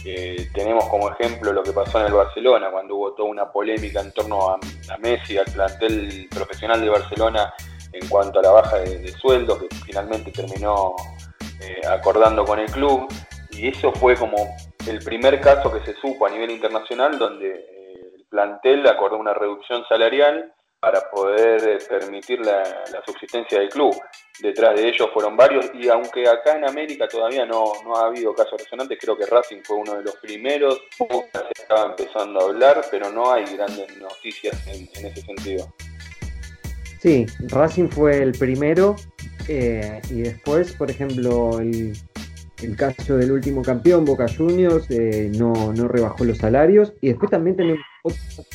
eh, 0.06 0.50
tenemos 0.54 0.86
como 0.89 1.10
ejemplo 1.12 1.54
lo 1.54 1.63
que 1.63 1.72
pasó 1.72 2.00
en 2.00 2.08
el 2.08 2.13
Barcelona, 2.13 2.70
cuando 2.72 2.96
hubo 2.96 3.13
toda 3.13 3.30
una 3.30 3.51
polémica 3.51 4.01
en 4.01 4.12
torno 4.12 4.50
a, 4.50 4.60
Messi, 5.00 5.38
al 5.38 5.46
plantel 5.46 6.27
profesional 6.30 6.82
de 6.82 6.89
Barcelona 6.89 7.54
en 7.94 8.08
cuanto 8.10 8.39
a 8.39 8.44
la 8.44 8.51
baja 8.51 8.77
de, 8.80 9.12
sueldo, 9.13 9.58
que 9.60 9.68
finalmente 9.86 10.32
terminó 10.32 10.96
eh, 11.62 11.82
acordando 11.88 12.46
con 12.46 12.60
el 12.60 12.70
club. 12.70 13.08
Y 13.51 13.70
eso 13.70 13.92
fue 13.94 14.16
como 14.16 14.36
el 14.88 15.00
primer 15.00 15.39
caso 15.42 15.72
que 15.72 15.84
se 15.86 16.00
supo 16.00 16.27
a 16.27 16.30
nivel 16.30 16.51
internacional 16.51 17.18
donde 17.18 17.66
el 18.16 18.25
plantel 18.30 18.86
acordó 18.88 19.18
una 19.18 19.34
reducción 19.34 19.84
salarial 19.88 20.54
para 20.88 21.10
poder 21.10 21.67
eh, 21.67 21.77
permitir 21.89 22.39
la, 22.39 22.63
subsistencia 23.06 23.60
del 23.60 23.67
club. 23.67 23.94
Detrás 24.39 24.75
de 24.75 24.88
ellos 24.88 25.10
fueron 25.13 25.36
varios 25.36 25.70
y 25.74 25.89
aunque 25.89 26.27
acá 26.29 26.56
en 26.56 26.65
América 26.65 27.08
todavía 27.10 27.46
no, 27.46 27.74
ha 27.96 28.06
habido 28.06 28.34
casos 28.34 28.62
resonantes, 28.62 28.98
creo 29.01 29.17
que 29.17 29.25
Racing 29.25 29.63
fue 29.63 29.77
uno 29.77 29.96
de 29.96 30.03
los 30.03 30.15
primeros, 30.17 30.79
se 30.98 31.62
estaba 31.62 31.88
empezando 31.89 32.39
a 32.39 32.44
hablar, 32.44 32.86
pero 32.89 33.12
no 33.12 33.34
hay 33.34 33.44
grandes 33.53 33.98
noticias 33.98 34.56
en, 34.67 35.06
ese 35.06 35.22
sentido. 35.22 35.67
Sí, 37.01 37.25
Racing 37.50 37.89
fue 37.89 38.22
el 38.22 38.32
primero 38.32 38.96
eh, 39.50 40.01
y 40.10 40.22
después, 40.22 40.72
por 40.72 40.89
ejemplo, 40.89 41.60
el, 41.60 41.98
caso 42.77 43.17
del 43.17 43.32
último 43.34 43.62
campeón, 43.62 44.06
Boca 44.06 44.27
Juniors, 44.29 44.89
eh, 44.89 45.29
no, 45.36 45.74
no 45.74 45.88
rebajó 45.89 46.24
los 46.24 46.38
salarios 46.38 46.94
y 47.01 47.10
después 47.10 47.29
también 47.29 47.58
tenemos 47.58 47.82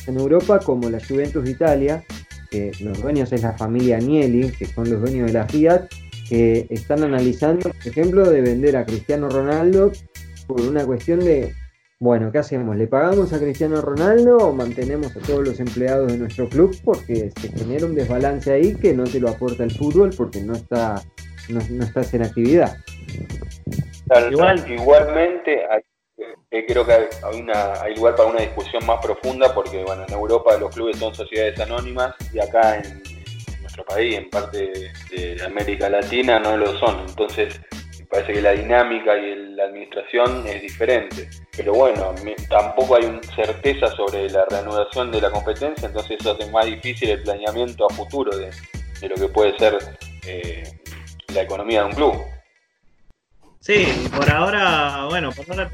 en 0.07 0.17
Europa 0.17 0.59
como 0.59 0.89
la 0.89 0.99
Juventus 1.05 1.43
de 1.43 1.51
Italia, 1.51 2.03
que 2.49 2.71
los 2.81 3.01
dueños 3.01 3.31
es 3.31 3.41
la 3.41 3.53
familia 3.53 3.97
Agnelli, 3.97 4.51
que 4.51 4.65
son 4.65 4.89
los 4.89 5.01
dueños 5.01 5.27
de 5.27 5.33
la 5.33 5.47
Fiat, 5.47 5.87
que 6.29 6.67
están 6.69 7.03
analizando, 7.03 7.69
por 7.69 7.87
ejemplo, 7.87 8.29
de 8.29 8.41
vender 8.41 8.77
a 8.77 8.85
Cristiano 8.85 9.29
Ronaldo 9.29 9.91
por 10.47 10.61
una 10.61 10.85
cuestión 10.85 11.19
de, 11.19 11.53
bueno, 11.99 12.31
¿qué 12.31 12.39
hacemos? 12.39 12.75
¿Le 12.75 12.87
pagamos 12.87 13.33
a 13.33 13.39
Cristiano 13.39 13.81
Ronaldo 13.81 14.37
o 14.37 14.53
mantenemos 14.53 15.15
a 15.15 15.19
todos 15.19 15.47
los 15.47 15.59
empleados 15.59 16.11
de 16.11 16.17
nuestro 16.17 16.49
club? 16.49 16.75
Porque 16.83 17.31
se 17.39 17.49
genera 17.49 17.85
un 17.85 17.95
desbalance 17.95 18.51
ahí 18.51 18.75
que 18.75 18.93
no 18.93 19.03
te 19.03 19.19
lo 19.19 19.29
aporta 19.29 19.63
el 19.63 19.71
fútbol 19.71 20.11
porque 20.15 20.41
no 20.41 20.53
está 20.53 21.01
no, 21.49 21.59
estás 21.83 22.13
en 22.13 22.23
actividad. 22.23 22.77
Igual, 24.31 24.63
igualmente 24.71 25.61
creo 26.49 26.85
que 26.85 26.93
hay, 26.93 27.41
una, 27.41 27.73
hay 27.81 27.95
lugar 27.95 28.15
para 28.15 28.29
una 28.29 28.41
discusión 28.41 28.85
más 28.85 28.99
profunda 29.01 29.53
porque 29.53 29.83
bueno, 29.83 30.05
en 30.07 30.13
Europa 30.13 30.57
los 30.57 30.73
clubes 30.73 30.97
son 30.97 31.13
sociedades 31.13 31.59
anónimas 31.59 32.15
y 32.31 32.39
acá 32.39 32.77
en, 32.77 33.01
nuestro 33.61 33.85
país, 33.85 34.15
en 34.15 34.29
parte 34.29 34.91
de, 35.09 35.43
América 35.43 35.89
Latina, 35.89 36.39
no 36.39 36.55
lo 36.57 36.77
son. 36.77 36.99
Entonces 37.07 37.59
me 37.99 38.05
parece 38.05 38.33
que 38.33 38.41
la 38.41 38.51
dinámica 38.51 39.17
y 39.17 39.35
la 39.55 39.65
administración 39.65 40.45
es 40.47 40.61
diferente. 40.61 41.29
Pero 41.55 41.73
bueno, 41.73 42.13
tampoco 42.49 42.97
hay 42.97 43.19
certeza 43.35 43.87
sobre 43.95 44.29
la 44.29 44.45
reanudación 44.45 45.11
de 45.11 45.21
la 45.21 45.31
competencia, 45.31 45.87
entonces 45.87 46.17
eso 46.19 46.31
hace 46.31 46.49
más 46.51 46.65
difícil 46.65 47.09
el 47.09 47.23
planeamiento 47.23 47.87
a 47.89 47.93
futuro 47.93 48.35
de, 48.37 48.51
lo 49.07 49.15
que 49.15 49.27
puede 49.27 49.57
ser 49.57 49.77
eh, 50.25 50.63
la 51.33 51.41
economía 51.41 51.81
de 51.81 51.85
un 51.87 51.93
club. 51.93 52.13
Sí, 53.59 54.09
por 54.15 54.29
ahora, 54.29 55.07
bueno, 55.09 55.31
por 55.31 55.49
ahora 55.49 55.71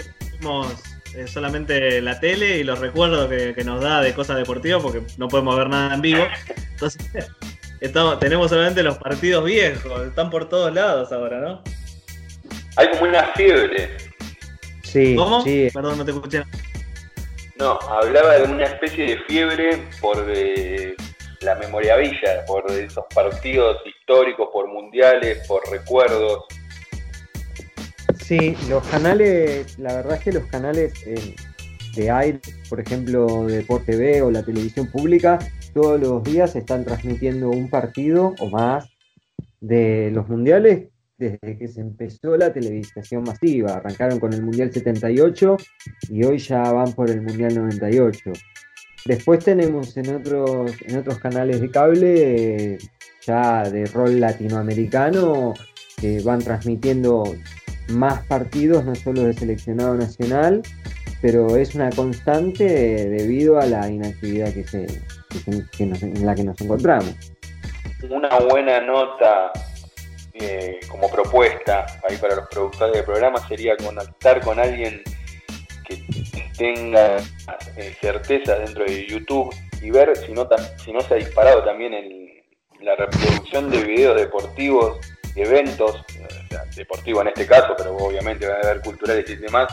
eh, 1.16 1.28
solamente 1.28 2.02
la 2.02 2.20
tele 2.20 2.58
y 2.58 2.64
los 2.64 2.80
recuerdos 2.80 3.30
que, 3.30 3.64
nos 3.64 3.82
da 3.82 4.02
de 4.02 4.14
cosas 4.14 4.38
deportivas 4.38 4.82
porque 4.82 5.02
no 5.18 5.28
podemos 5.28 5.58
ver 5.58 5.70
nada 5.70 5.96
en 5.96 6.02
vivo. 6.02 6.24
Entonces, 6.72 7.02
estamos, 7.80 8.20
tenemos 8.20 8.50
solamente 8.50 8.84
los 8.84 8.98
partidos 8.98 9.46
viejos, 9.46 10.08
están 10.08 10.30
por 10.30 10.48
todos 10.48 10.74
lados 10.74 11.12
ahora, 11.12 11.40
¿no? 11.40 11.64
Hay 12.76 12.90
como 12.92 13.04
una 13.04 13.24
fiebre. 13.34 13.98
Sí, 14.84 15.16
¿Cómo? 15.16 15.42
Sí. 15.44 15.70
Perdón, 15.74 15.98
no 15.98 16.06
te 16.06 16.12
escuché. 16.12 16.44
No, 17.58 17.78
hablaba 17.90 18.36
de 18.36 18.44
una 18.44 18.64
especie 18.64 19.06
de 19.06 19.18
fiebre 19.24 19.86
por 20.00 20.26
eh, 20.30 20.96
la 21.42 21.56
memoria 21.56 21.98
villa, 21.98 22.46
por 22.48 22.72
esos 22.72 23.04
partidos 23.14 23.78
históricos, 23.86 24.50
por 24.54 24.68
mundiales, 24.68 25.46
por 25.48 25.62
recuerdos. 25.70 26.46
Sí, 28.30 28.56
los 28.70 28.86
canales, 28.90 29.80
la 29.80 29.92
verdad 29.92 30.18
es 30.18 30.24
que 30.24 30.32
los 30.32 30.46
canales 30.46 30.94
eh, 31.08 31.34
de 31.96 32.12
aire, 32.12 32.40
por 32.70 32.80
ejemplo, 32.80 33.48
Deporte 33.48 33.96
B 33.96 34.22
o 34.22 34.30
la 34.30 34.44
televisión 34.44 34.86
pública, 34.86 35.40
todos 35.74 36.00
los 36.00 36.24
días 36.24 36.56
están 36.56 36.86
transmitiendo 36.86 37.50
un 37.50 37.72
partido 37.72 38.36
o 38.38 38.50
más 38.52 38.88
de 39.62 40.12
los 40.14 40.30
mundiales 40.30 40.90
desde 41.18 41.58
que 41.58 41.68
se 41.68 41.82
empezó 41.82 42.38
la 42.38 42.54
televisación 42.54 43.24
masiva. 43.24 43.78
Arrancaron 43.78 44.20
con 44.20 44.32
el 44.32 44.44
Mundial 44.44 44.72
78 44.72 45.58
y 46.10 46.24
hoy 46.24 46.38
ya 46.38 46.72
van 46.72 46.94
por 46.94 47.10
el 47.10 47.24
Mundial 47.24 47.56
98. 47.56 48.32
Después 49.06 49.44
tenemos 49.44 49.98
en 49.98 50.18
otros, 50.18 50.72
en 50.86 51.00
otros 51.00 51.18
canales 51.18 51.62
de 51.62 51.72
cable, 51.72 52.78
ya 53.26 53.68
de 53.68 53.86
rol 53.88 54.20
latinoamericano, 54.20 55.56
que 56.00 56.22
van 56.22 56.40
transmitiendo 56.40 57.24
más 57.90 58.26
partidos, 58.28 58.86
no 58.86 58.96
solo 58.96 59.24
de 59.24 59.34
seleccionado 59.34 59.96
nacional, 59.96 60.62
pero 61.22 61.56
es 61.58 61.76
una 61.76 61.90
constante 61.90 62.64
debido 62.64 63.60
a 63.60 63.66
la 63.66 63.90
inactividad 63.90 64.54
que 64.54 64.64
se, 64.64 64.88
en 65.80 66.26
la 66.26 66.36
que 66.36 66.44
nos 66.44 66.60
encontramos. 66.62 67.14
Una 68.10 68.40
buena 68.40 68.80
nota 68.82 69.52
eh, 70.34 70.80
como 70.90 71.10
propuesta 71.10 71.86
ahí 72.08 72.16
para 72.18 72.36
los 72.36 72.48
productores 72.48 72.94
del 72.94 73.04
programa 73.04 73.46
sería 73.48 73.76
conectar 73.76 74.40
con 74.42 74.60
alguien 74.60 75.02
que 75.86 76.02
tenga 76.58 77.18
eh, 77.76 77.96
certeza 78.00 78.60
dentro 78.60 78.86
de 78.86 79.06
YouTube 79.06 79.54
y 79.82 79.92
ver 79.92 80.16
si 80.16 80.32
no, 80.32 80.48
si 80.84 80.94
no 80.94 81.02
se 81.02 81.14
ha 81.14 81.18
disparado 81.18 81.64
también 81.64 81.94
en 81.94 82.30
la 82.82 82.96
reproducción 82.96 83.70
de 83.70 83.84
videos 83.84 84.16
deportivos 84.16 84.98
eventos, 85.40 86.04
deportivo 86.76 87.22
en 87.22 87.30
este 87.30 87.46
caso, 87.46 87.74
pero 87.78 87.96
obviamente 87.98 88.48
van 88.48 88.58
a 88.58 88.70
haber 88.70 88.82
culturales 88.82 89.30
y 89.30 89.36
demás, 89.36 89.68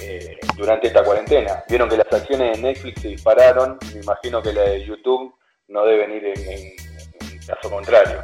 eh, 0.00 0.36
durante 0.56 0.88
esta 0.88 1.02
cuarentena. 1.02 1.64
Vieron 1.68 1.88
que 1.88 1.96
las 1.96 2.12
acciones 2.12 2.56
de 2.56 2.62
Netflix 2.62 3.00
se 3.00 3.08
dispararon, 3.08 3.78
me 3.94 4.00
imagino 4.00 4.42
que 4.42 4.52
la 4.52 4.62
de 4.62 4.84
YouTube 4.84 5.34
no 5.68 5.84
deben 5.84 6.12
ir 6.12 6.24
en, 6.26 6.76
caso 7.46 7.70
contrario. 7.70 8.22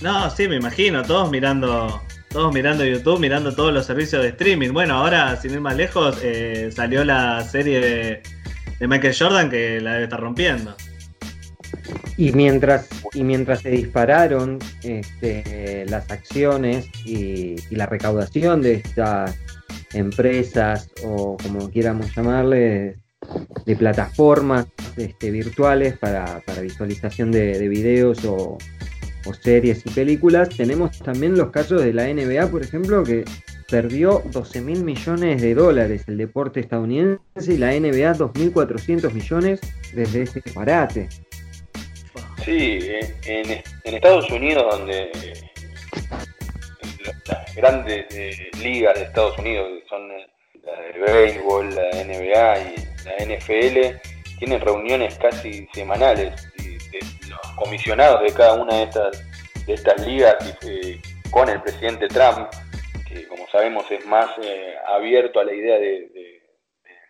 No, 0.00 0.30
sí, 0.30 0.48
me 0.48 0.56
imagino, 0.56 1.02
todos 1.02 1.30
mirando 1.30 2.00
todos 2.30 2.54
mirando 2.54 2.84
YouTube, 2.84 3.18
mirando 3.18 3.52
todos 3.52 3.72
los 3.72 3.86
servicios 3.86 4.22
de 4.22 4.28
streaming. 4.28 4.70
Bueno, 4.70 4.94
ahora, 4.94 5.36
sin 5.36 5.52
ir 5.52 5.60
más 5.60 5.76
lejos, 5.76 6.20
eh, 6.22 6.70
salió 6.70 7.04
la 7.04 7.42
serie 7.42 7.80
de, 8.78 8.86
Michael 8.86 9.16
Jordan 9.18 9.50
que 9.50 9.80
la 9.80 9.94
debe 9.94 10.04
estar 10.04 10.20
rompiendo. 10.20 10.76
Y 12.20 12.32
mientras, 12.32 12.86
y 13.14 13.24
mientras 13.24 13.62
se 13.62 13.70
dispararon 13.70 14.58
este, 14.82 15.86
las 15.88 16.10
acciones 16.10 16.86
y, 17.06 17.56
la 17.70 17.86
recaudación 17.86 18.60
de 18.60 18.74
estas 18.74 19.38
empresas 19.94 20.90
o 21.02 21.38
como 21.42 21.70
quieramos 21.70 22.14
llamarle, 22.14 22.98
de 23.64 23.74
plataformas 23.76 24.66
este, 24.98 25.30
virtuales 25.30 25.96
para, 25.96 26.42
visualización 26.60 27.32
de, 27.32 27.66
videos 27.70 28.22
o, 28.26 28.58
series 29.42 29.86
y 29.86 29.90
películas, 29.90 30.50
tenemos 30.50 30.98
también 30.98 31.38
los 31.38 31.48
casos 31.50 31.82
de 31.82 31.94
la 31.94 32.04
NBA, 32.12 32.50
por 32.50 32.62
ejemplo, 32.62 33.02
que 33.02 33.24
perdió 33.70 34.22
12 34.30 34.60
mil 34.60 34.84
millones 34.84 35.40
de 35.40 35.54
dólares 35.54 36.04
el 36.06 36.18
deporte 36.18 36.60
estadounidense 36.60 37.20
y 37.46 37.56
la 37.56 37.68
NBA 37.68 38.12
2.400 38.14 39.10
millones 39.10 39.60
desde 39.94 40.22
ese 40.22 40.42
disparate. 40.44 41.08
Sí, 42.44 42.78
en, 43.26 43.62
Estados 43.84 44.30
Unidos, 44.30 44.64
donde 44.70 45.10
las 47.26 47.54
grandes 47.54 48.06
eh, 48.14 48.50
ligas 48.62 48.94
de 48.94 49.02
Estados 49.02 49.36
Unidos, 49.38 49.68
son 49.88 50.10
eh, 50.10 50.26
la 50.62 50.80
de 50.80 50.98
béisbol, 50.98 51.74
la 51.74 51.90
NBA 52.04 52.60
y 52.60 52.74
la 53.04 53.36
NFL, 53.36 53.98
tienen 54.38 54.60
reuniones 54.62 55.18
casi 55.18 55.68
semanales 55.74 56.48
y 56.58 56.78
los 57.28 57.40
comisionados 57.56 58.22
de 58.22 58.32
cada 58.32 58.54
una 58.54 58.74
de 58.74 58.82
estas, 58.84 59.66
de 59.66 59.74
estas 59.74 60.06
ligas 60.06 60.36
eh, 60.62 60.98
con 61.30 61.48
el 61.50 61.60
presidente 61.60 62.08
Trump, 62.08 62.48
que 63.06 63.28
como 63.28 63.46
sabemos 63.48 63.84
es 63.90 64.04
más 64.06 64.30
abierto 64.86 65.40
a 65.40 65.44
la 65.44 65.52
idea 65.52 65.78
de 65.78 66.40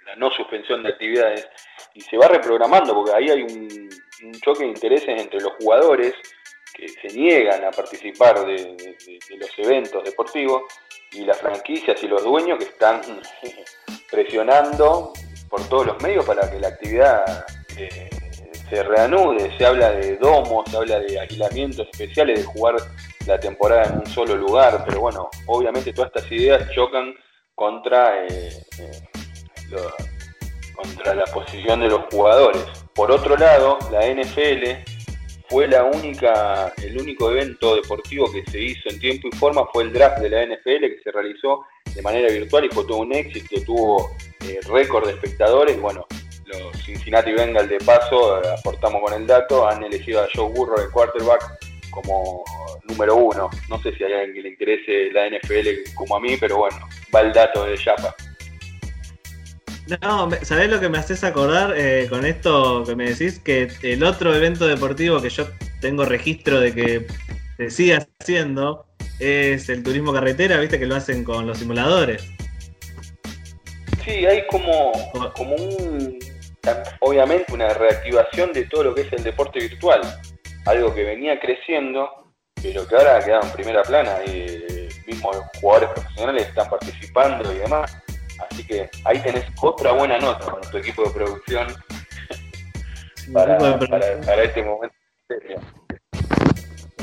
la 0.06 0.16
no 0.16 0.30
suspensión 0.32 0.82
de 0.82 0.88
actividades, 0.88 1.48
y 1.94 2.00
se 2.00 2.16
va 2.16 2.26
reprogramando, 2.26 2.94
porque 2.94 3.12
ahí 3.12 3.30
hay 3.30 3.42
un 3.42 3.89
un 4.22 4.32
choque 4.40 4.64
de 4.64 4.70
intereses 4.70 5.20
entre 5.20 5.40
los 5.40 5.52
jugadores 5.60 6.14
que 6.74 6.88
se 6.88 7.08
niegan 7.16 7.64
a 7.64 7.70
participar 7.70 8.46
de, 8.46 8.76
los 9.36 9.50
eventos 9.58 10.04
deportivos 10.04 10.62
y 11.12 11.24
las 11.24 11.38
franquicias 11.38 12.02
y 12.02 12.08
los 12.08 12.22
dueños 12.22 12.58
que 12.58 12.64
están 12.64 13.00
presionando 14.10 15.12
por 15.48 15.68
todos 15.68 15.86
los 15.86 16.02
medios 16.02 16.24
para 16.24 16.48
que 16.50 16.60
la 16.60 16.68
actividad 16.68 17.44
eh, 17.76 18.08
se 18.68 18.82
reanude. 18.84 19.56
Se 19.58 19.66
habla 19.66 19.90
de 19.90 20.16
domos, 20.16 20.70
se 20.70 20.76
habla 20.76 21.00
de 21.00 21.18
aislamientos 21.18 21.88
especiales, 21.92 22.38
de 22.38 22.44
jugar 22.44 22.76
la 23.26 23.38
temporada 23.38 23.84
en 23.84 23.98
un 23.98 24.06
solo 24.06 24.36
lugar, 24.36 24.84
pero 24.86 25.00
bueno, 25.00 25.28
obviamente 25.46 25.92
todas 25.92 26.12
estas 26.14 26.30
ideas 26.30 26.70
chocan 26.72 27.14
contra, 27.54 28.24
eh, 28.26 28.50
eh, 28.78 29.76
contra 30.74 31.14
la 31.14 31.24
posición 31.24 31.80
de 31.80 31.88
los 31.88 32.02
jugadores. 32.10 32.79
Por 32.94 33.10
otro 33.10 33.36
lado, 33.36 33.78
la 33.90 34.06
NFL 34.06 34.84
fue 35.48 35.66
la 35.66 35.84
única, 35.84 36.72
el 36.82 37.00
único 37.00 37.30
evento 37.30 37.74
deportivo 37.74 38.30
que 38.30 38.44
se 38.50 38.60
hizo 38.60 38.88
en 38.88 39.00
tiempo 39.00 39.28
y 39.28 39.36
forma 39.36 39.66
fue 39.72 39.84
el 39.84 39.92
draft 39.92 40.18
de 40.18 40.30
la 40.30 40.46
NFL 40.46 40.80
que 40.80 41.00
se 41.02 41.10
realizó 41.10 41.64
de 41.94 42.02
manera 42.02 42.30
virtual 42.30 42.64
y 42.64 42.68
fue 42.68 42.84
todo 42.84 42.98
un 42.98 43.12
éxito, 43.12 43.60
tuvo 43.64 44.10
eh, 44.46 44.60
récord 44.68 45.06
de 45.06 45.12
espectadores. 45.12 45.80
Bueno, 45.80 46.06
los 46.46 46.84
Cincinnati 46.84 47.32
Bengals 47.32 47.68
de 47.68 47.78
paso, 47.78 48.36
aportamos 48.36 49.02
con 49.02 49.12
el 49.14 49.26
dato, 49.26 49.68
han 49.68 49.82
elegido 49.82 50.22
a 50.22 50.28
Joe 50.32 50.50
Burrow, 50.52 50.80
el 50.80 50.90
quarterback, 50.90 51.58
como 51.90 52.44
número 52.84 53.16
uno. 53.16 53.50
No 53.68 53.82
sé 53.82 53.94
si 53.96 54.04
hay 54.04 54.12
alguien 54.12 54.34
que 54.34 54.42
le 54.42 54.48
interese 54.50 55.10
la 55.12 55.28
NFL 55.28 55.94
como 55.94 56.16
a 56.16 56.20
mí, 56.20 56.36
pero 56.38 56.58
bueno, 56.58 56.76
va 57.14 57.20
el 57.20 57.32
dato 57.32 57.64
de 57.64 57.76
Yapa. 57.76 58.14
No, 60.02 60.28
¿sabés 60.42 60.70
lo 60.70 60.78
que 60.78 60.88
me 60.88 60.98
haces 60.98 61.24
acordar 61.24 61.74
eh, 61.76 62.06
con 62.08 62.24
esto 62.24 62.84
que 62.84 62.94
me 62.94 63.10
decís? 63.10 63.40
Que 63.40 63.68
el 63.82 64.04
otro 64.04 64.34
evento 64.34 64.66
deportivo 64.66 65.20
que 65.20 65.30
yo 65.30 65.46
tengo 65.80 66.04
registro 66.04 66.60
de 66.60 66.72
que 66.72 67.06
se 67.56 67.70
sigue 67.70 67.98
haciendo 68.20 68.86
es 69.18 69.68
el 69.68 69.82
turismo 69.82 70.12
carretera, 70.12 70.58
viste 70.58 70.78
que 70.78 70.86
lo 70.86 70.94
hacen 70.94 71.24
con 71.24 71.46
los 71.46 71.58
simuladores. 71.58 72.24
Sí, 74.04 74.24
hay 74.26 74.46
como, 74.46 74.92
como 75.34 75.56
un, 75.56 76.18
obviamente 77.00 77.52
una 77.52 77.74
reactivación 77.74 78.52
de 78.52 78.66
todo 78.66 78.84
lo 78.84 78.94
que 78.94 79.02
es 79.02 79.12
el 79.12 79.24
deporte 79.24 79.58
virtual, 79.58 80.00
algo 80.66 80.94
que 80.94 81.02
venía 81.02 81.38
creciendo, 81.40 82.08
pero 82.62 82.86
que 82.86 82.94
ahora 82.94 83.16
ha 83.16 83.24
quedado 83.24 83.42
en 83.42 83.52
primera 83.52 83.82
plana 83.82 84.18
y 84.24 84.88
mismos 85.06 85.36
jugadores 85.60 85.90
profesionales 85.90 86.46
están 86.46 86.70
participando 86.70 87.52
y 87.52 87.58
demás. 87.58 88.00
Así 88.48 88.64
que 88.64 88.88
ahí 89.04 89.18
tenés 89.20 89.44
otra 89.60 89.92
buena 89.92 90.18
nota 90.18 90.50
con 90.50 90.60
tu 90.70 90.78
equipo 90.78 91.04
de 91.04 91.10
producción 91.10 91.66
para, 93.32 93.56
este 94.44 94.62
momento. 94.62 94.94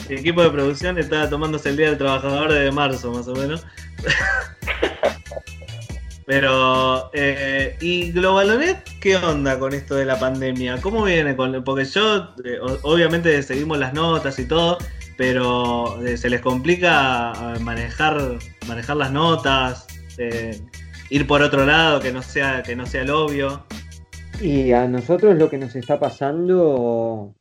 El 0.10 0.20
equipo 0.20 0.42
de 0.42 0.50
producción 0.50 0.98
estaba 0.98 1.30
tomándose 1.30 1.70
el 1.70 1.78
Día 1.78 1.88
del 1.88 1.98
Trabajador 1.98 2.54
de 2.54 2.72
marzo, 2.72 3.12
más 3.12 3.28
o 3.28 3.36
menos. 3.36 3.66
Pero, 6.28 7.10
eh, 7.14 7.78
¿y 7.80 8.12
Globalonet 8.12 8.84
qué 9.00 9.16
onda 9.16 9.58
con 9.58 9.74
esto 9.74 9.96
de 9.96 10.04
la 10.04 10.20
pandemia? 10.20 10.82
¿Cómo 10.82 11.06
viene? 11.06 11.38
Con, 11.38 11.64
porque 11.64 11.86
yo, 11.86 12.34
eh, 12.44 12.60
obviamente 12.82 13.42
seguimos 13.44 13.78
las 13.78 13.94
notas 13.94 14.38
y 14.38 14.46
todo, 14.46 14.78
pero 15.16 16.06
eh, 16.06 16.18
se 16.18 16.30
les 16.30 16.42
complica 16.42 17.32
manejar, 17.62 18.40
manejar 18.68 18.98
las 18.98 19.14
notas 19.14 19.88
ir 21.10 21.28
por 21.28 21.42
otro 21.42 21.66
lado 21.66 22.00
que 22.00 22.12
no 22.12 22.22
sea, 22.22 22.64
que 22.64 22.76
no 22.76 22.86
sea 22.86 23.02
el 23.02 23.10
obvio. 23.10 23.66
Y 24.42 24.72
a 24.72 24.88
nosotros 24.88 25.36
lo 25.38 25.50
que 25.50 25.58
nos 25.58 25.76
está 25.76 26.00
pasando 26.00 27.34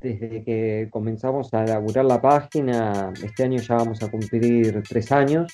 desde 0.00 0.44
que 0.44 0.88
comenzamos 0.90 1.52
a 1.54 1.64
elaborar 1.64 2.04
la 2.04 2.20
página, 2.20 3.12
este 3.22 3.44
año 3.44 3.60
ya 3.60 3.76
vamos 3.76 4.02
a 4.02 4.10
cumplir 4.10 4.82
tres 4.88 5.10
años, 5.10 5.52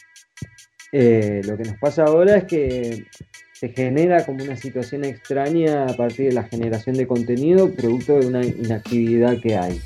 eh, 0.93 1.41
lo 1.45 1.57
que 1.57 1.65
nos 1.65 1.79
pasa 1.79 2.05
ahora 2.05 2.37
es 2.37 2.45
que 2.45 3.05
se 3.53 3.69
genera 3.71 4.25
como 4.25 4.45
una 4.45 4.57
situación 4.57 5.05
extraña 5.05 5.87
a 5.87 5.97
partir 5.97 6.29
de 6.29 6.33
la 6.33 6.45
generación 6.45 6.97
de 6.97 7.07
contenido 7.07 7.71
producto 7.73 8.21
de 8.21 8.27
una 8.27 8.45
inactividad 8.45 9.41
que 9.41 9.57
hay. 9.57 9.81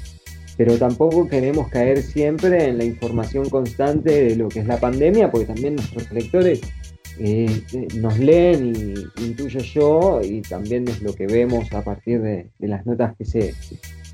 Pero 0.56 0.76
tampoco 0.76 1.28
queremos 1.28 1.68
caer 1.68 2.02
siempre 2.02 2.64
en 2.64 2.78
la 2.78 2.84
información 2.84 3.48
constante 3.48 4.24
de 4.24 4.36
lo 4.36 4.48
que 4.48 4.60
es 4.60 4.66
la 4.66 4.78
pandemia, 4.78 5.30
porque 5.30 5.46
también 5.46 5.76
nuestros 5.76 6.10
lectores 6.10 6.60
eh, 7.20 7.62
nos 7.96 8.18
leen 8.18 8.72
y 9.16 9.24
intuyo 9.24 9.60
yo, 9.60 10.20
y 10.22 10.40
también 10.42 10.86
es 10.86 11.02
lo 11.02 11.14
que 11.14 11.26
vemos 11.26 11.72
a 11.72 11.82
partir 11.82 12.20
de, 12.20 12.46
las 12.60 12.86
notas 12.86 13.16
que 13.16 13.24
se 13.24 13.54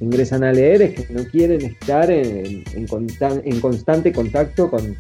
ingresan 0.01 0.43
a 0.43 0.53
leer, 0.53 0.81
es 0.81 0.95
que 0.95 1.13
no 1.13 1.25
quieren 1.25 1.61
estar 1.63 2.11
en, 2.11 2.65
en, 2.75 3.61
constante 3.61 4.13
contacto 4.13 4.71
con, 4.71 4.97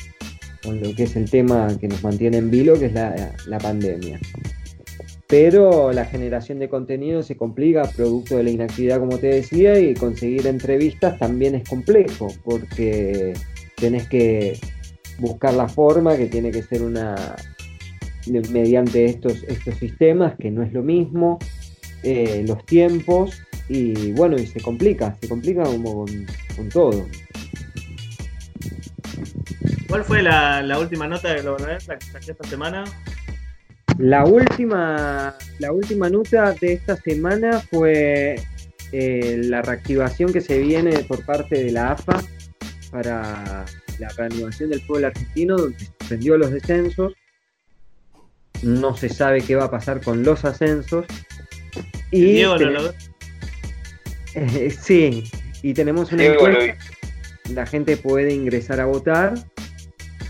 lo 0.64 0.94
que 0.94 1.04
es 1.04 1.16
el 1.16 1.30
tema 1.30 1.68
que 1.80 1.88
nos 1.88 2.02
mantiene 2.02 2.38
en 2.38 2.50
vilo, 2.50 2.78
que 2.78 2.86
es 2.86 2.92
la, 2.92 3.58
pandemia. 3.58 4.20
Pero 5.26 5.92
la 5.92 6.04
generación 6.04 6.58
de 6.58 6.68
contenido 6.68 7.22
se 7.22 7.36
complica 7.36 7.90
producto 7.96 8.36
de 8.36 8.42
la 8.42 8.50
inactividad, 8.50 9.00
como 9.00 9.18
te 9.18 9.28
decía, 9.28 9.78
y 9.80 9.94
conseguir 9.94 10.46
entrevistas 10.46 11.18
también 11.18 11.54
es 11.54 11.66
complejo, 11.66 12.28
porque 12.44 13.32
tenés 13.76 14.06
que 14.08 14.58
buscar 15.18 15.54
la 15.54 15.68
forma, 15.68 16.16
que 16.16 16.26
tiene 16.26 16.50
que 16.50 16.62
ser 16.62 16.82
una, 16.82 17.14
mediante 18.26 19.04
estos, 19.04 19.42
estos 19.44 19.74
sistemas, 19.76 20.34
que 20.38 20.50
no 20.50 20.62
es 20.62 20.72
lo 20.72 20.82
mismo, 20.82 21.38
eh, 22.02 22.44
los 22.46 22.64
tiempos, 22.66 23.42
y 23.68 24.12
bueno, 24.12 24.36
y 24.36 24.46
se 24.46 24.60
complica, 24.60 25.16
se 25.20 25.28
complica 25.28 25.62
como 25.64 26.04
con, 26.56 26.68
todo. 26.68 27.06
¿Cuál 29.88 30.04
fue 30.04 30.22
la, 30.22 30.78
última 30.78 31.06
nota 31.08 31.32
de 31.32 31.42
Global 31.42 31.78
la 31.86 31.98
que 31.98 32.06
saqué 32.06 32.32
esta 32.32 32.48
semana? 32.48 32.84
La 33.98 34.24
última, 34.24 35.34
la 35.60 35.72
última 35.72 36.10
nota 36.10 36.52
de 36.52 36.74
esta 36.74 36.96
semana 36.96 37.60
fue 37.60 38.36
eh, 38.92 39.40
la 39.44 39.62
reactivación 39.62 40.32
que 40.32 40.40
se 40.40 40.58
viene 40.58 40.92
por 41.04 41.24
parte 41.24 41.64
de 41.64 41.72
la 41.72 41.92
AFA 41.92 42.22
para 42.90 43.64
la 43.98 44.08
reanudación 44.16 44.70
del 44.70 44.80
fútbol 44.82 45.04
argentino, 45.04 45.56
donde 45.56 45.78
suspendió 45.78 46.36
los 46.36 46.50
descensos 46.50 47.14
no 48.64 48.96
se 48.96 49.08
sabe 49.08 49.42
qué 49.42 49.54
va 49.54 49.64
a 49.64 49.70
pasar 49.70 50.00
con 50.00 50.22
los 50.22 50.44
ascensos. 50.44 51.06
Y 52.10 52.42
eh, 54.34 54.70
sí, 54.70 55.24
y 55.62 55.74
tenemos 55.74 56.12
una 56.12 56.24
encuesta, 56.24 56.76
la 57.52 57.66
gente 57.66 57.96
puede 57.96 58.34
ingresar 58.34 58.80
a 58.80 58.86
votar, 58.86 59.34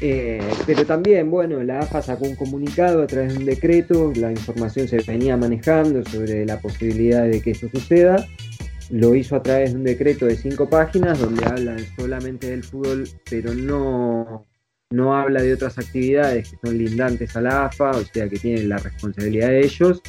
eh, 0.01 0.43
pero 0.67 0.85
también, 0.85 1.31
bueno, 1.31 1.63
la 1.63 1.81
AFA 1.81 2.03
sacó 2.03 2.27
un 2.27 2.37
comunicado 2.37 3.03
a 3.03 3.07
través 3.07 3.33
de 3.33 3.39
un 3.39 3.45
decreto, 3.47 4.13
la 4.17 4.31
información 4.31 4.89
se 4.89 4.99
venía 4.99 5.37
manejando 5.37 6.05
sobre 6.05 6.45
la 6.45 6.61
posibilidad 6.61 7.25
de 7.25 7.41
que 7.41 7.53
eso 7.53 7.69
suceda, 7.69 8.27
lo 8.91 9.15
hizo 9.15 9.37
a 9.37 9.43
través 9.43 9.71
de 9.73 9.77
un 9.77 9.85
decreto 9.85 10.27
de 10.27 10.37
cinco 10.37 10.69
páginas 10.69 11.19
donde 11.19 11.45
habla 11.47 11.77
solamente 11.97 12.51
del 12.51 12.65
fútbol, 12.65 13.09
pero 13.31 13.55
no 13.55 14.47
no 14.95 15.17
habla 15.17 15.43
de 15.43 15.55
otras 15.55 15.79
actividades 15.79 16.51
que 16.51 16.57
son 16.65 16.79
lindantes 16.79 17.37
a 17.37 17.41
la 17.41 17.67
AFA, 17.67 17.91
o 17.91 18.05
sea, 18.05 18.29
que 18.29 18.39
tienen 18.39 18.69
la 18.69 18.79
responsabilidad 18.79 19.49
de 19.49 19.61
ellos, 19.61 20.01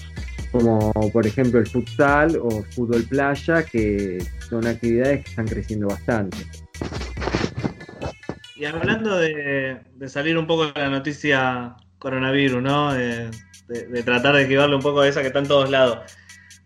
como 0.51 0.91
por 1.11 1.25
ejemplo 1.25 1.59
el 1.59 1.67
futsal 1.67 2.37
o 2.37 2.63
fútbol 2.71 3.03
playa, 3.03 3.63
que 3.63 4.23
son 4.49 4.65
actividades 4.67 5.23
que 5.23 5.29
están 5.29 5.47
creciendo 5.47 5.87
bastante. 5.87 6.37
Y 8.55 8.65
hablando 8.65 9.17
de, 9.17 9.81
salir 10.07 10.37
un 10.37 10.47
poco 10.47 10.67
de 10.67 10.79
la 10.79 10.89
noticia 10.89 11.75
coronavirus, 11.99 12.61
¿no? 12.61 12.93
De, 12.93 13.29
tratar 14.05 14.35
de 14.35 14.43
esquivarle 14.43 14.75
un 14.75 14.81
poco 14.81 15.01
de 15.01 15.09
esa 15.09 15.21
que 15.21 15.27
está 15.27 15.39
en 15.39 15.47
todos 15.47 15.69
lados. 15.69 15.99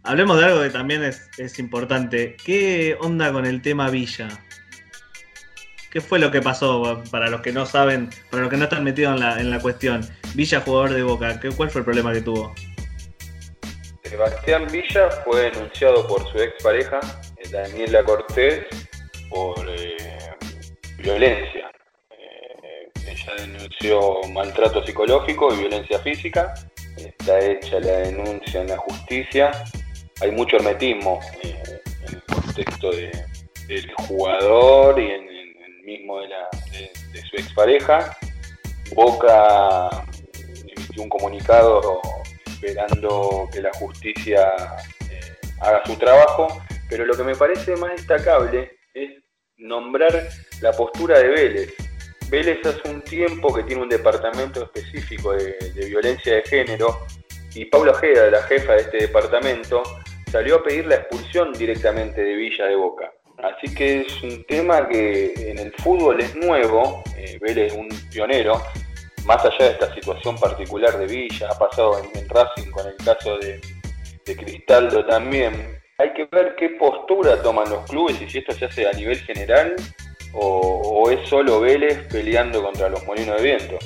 Hablemos 0.04 0.38
de 0.38 0.46
algo 0.46 0.62
que 0.62 0.70
también 0.70 1.04
es, 1.04 1.30
es 1.38 1.58
importante. 1.60 2.36
¿Qué 2.44 2.98
onda 3.00 3.32
con 3.32 3.46
el 3.46 3.62
tema 3.62 3.90
Villa? 3.90 4.28
¿Qué 5.92 6.02
fue 6.02 6.20
lo 6.20 6.30
que 6.30 6.42
pasó 6.42 7.02
para 7.10 7.30
los 7.30 7.42
que 7.42 7.52
no 7.52 7.66
saben, 7.66 8.10
para 8.30 8.44
los 8.44 8.52
que 8.52 8.58
no 8.58 8.66
están 8.66 8.84
metidos 8.84 9.16
en 9.16 9.20
la, 9.22 9.40
en 9.40 9.50
la 9.50 9.60
cuestión? 9.60 10.02
Villa, 10.36 10.62
jugador 10.62 10.94
de 10.94 11.04
Boca, 11.04 11.40
¿qué, 11.40 11.50
¿cuál 11.50 11.70
fue 11.72 11.80
el 11.80 11.86
problema 11.86 12.14
que 12.14 12.22
tuvo? 12.22 12.54
Sebastián 14.04 14.68
Villa 14.72 15.10
fue 15.24 15.52
denunciado 15.52 16.08
por 16.08 16.28
su 16.32 16.38
expareja, 16.40 17.00
eh, 17.38 17.48
Daniela 17.52 18.04
Cortés, 18.04 18.66
por 19.30 19.70
eh, 19.70 19.98
violencia. 20.98 21.72
Eh, 22.12 22.90
ella 23.08 23.36
denunció 23.38 24.22
maltrato 24.34 24.84
psicológico 24.84 25.54
y 25.54 25.60
violencia 25.60 26.00
física. 26.00 26.54
Está 26.98 27.40
hecha 27.40 27.80
la 27.80 28.00
denuncia 28.00 28.62
en 28.62 28.68
la 28.70 28.78
justicia. 28.78 29.52
Hay 30.22 30.32
mucho 30.32 30.58
hermetismo 30.58 31.20
en 31.44 31.56
el 32.08 32.24
contexto 32.24 32.90
del 32.92 33.92
jugador 34.08 35.00
y 35.00 35.12
en 35.12 35.29
mismo 35.90 36.20
de, 36.22 36.28
la, 36.28 36.50
de, 36.72 37.22
su 37.30 37.36
expareja. 37.36 38.16
Boca 38.94 39.90
emitió 40.68 41.04
un 41.04 41.10
comunicado 41.10 42.02
esperando 42.46 43.48
que 43.52 43.62
la 43.62 43.72
justicia 43.74 44.54
eh, 45.10 45.20
haga 45.62 45.82
su 45.86 45.96
trabajo, 45.98 46.48
pero 46.90 47.06
lo 47.06 47.16
que 47.16 47.24
me 47.24 47.36
parece 47.36 47.76
más 47.76 47.92
destacable 47.92 48.72
es 48.94 49.24
nombrar 49.58 50.28
la 50.62 50.72
postura 50.74 51.20
de 51.20 51.30
Vélez. 51.30 51.74
Vélez 52.30 52.60
hace 52.66 52.88
un 52.90 53.02
tiempo 53.02 53.54
que 53.54 53.64
tiene 53.64 53.82
un 53.82 53.90
departamento 53.90 54.64
específico 54.64 55.34
de, 55.34 55.58
violencia 55.88 56.36
de 56.36 56.44
género 56.44 57.08
y 57.56 57.66
Paula 57.66 57.92
Ojeda, 57.92 58.30
la 58.30 58.44
jefa 58.44 58.74
de 58.74 58.82
este 58.82 58.98
departamento, 58.98 59.82
salió 60.32 60.58
a 60.58 60.64
pedir 60.64 60.86
la 60.86 60.96
expulsión 60.96 61.52
directamente 61.54 62.22
de 62.22 62.36
Villa 62.36 62.66
de 62.66 62.76
Boca. 62.76 63.12
Así 63.44 63.74
que 63.74 64.02
es 64.02 64.24
un 64.24 64.44
tema 64.46 64.88
que 64.90 65.34
en 65.38 65.60
el 65.60 65.72
fútbol 65.78 66.20
es 66.20 66.36
nuevo, 66.36 67.02
eh, 67.18 67.38
Vélez 67.40 67.72
es 67.72 67.78
un 67.78 67.88
pionero, 68.12 68.62
más 69.26 69.44
allá 69.46 69.66
de 69.66 69.72
esta 69.72 69.94
situación 69.94 70.38
particular 70.38 70.98
de 70.98 71.08
Villa, 71.08 71.50
ha 71.50 71.58
pasado 71.58 72.02
en, 72.14 72.28
Racing 72.28 72.70
con 72.72 72.88
el 72.88 72.96
caso 72.98 73.38
de, 73.38 73.62
Cristaldo 74.26 75.04
también. 75.08 75.80
Hay 75.98 76.14
que 76.14 76.26
ver 76.26 76.56
qué 76.56 76.70
postura 76.78 77.42
toman 77.42 77.68
los 77.68 77.84
clubes 77.90 78.22
y 78.22 78.30
si 78.30 78.38
esto 78.38 78.54
se 78.54 78.66
hace 78.66 78.88
a 78.88 78.92
nivel 78.92 79.18
general 79.22 79.76
o, 80.34 81.10
es 81.10 81.28
solo 81.28 81.62
Vélez 81.62 81.98
peleando 82.12 82.62
contra 82.62 82.90
los 82.90 83.04
molinos 83.08 83.38
de 83.38 83.44
viento. 83.44 83.80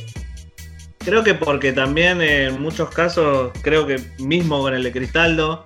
Creo 0.99 1.23
que 1.23 1.33
porque 1.33 1.71
también 1.71 2.21
en 2.21 2.61
muchos 2.61 2.89
casos, 2.89 3.53
creo 3.61 3.87
que 3.87 4.01
mismo 4.19 4.61
con 4.61 4.73
el 4.73 4.83
de 4.83 4.91
Cristaldo 4.91 5.65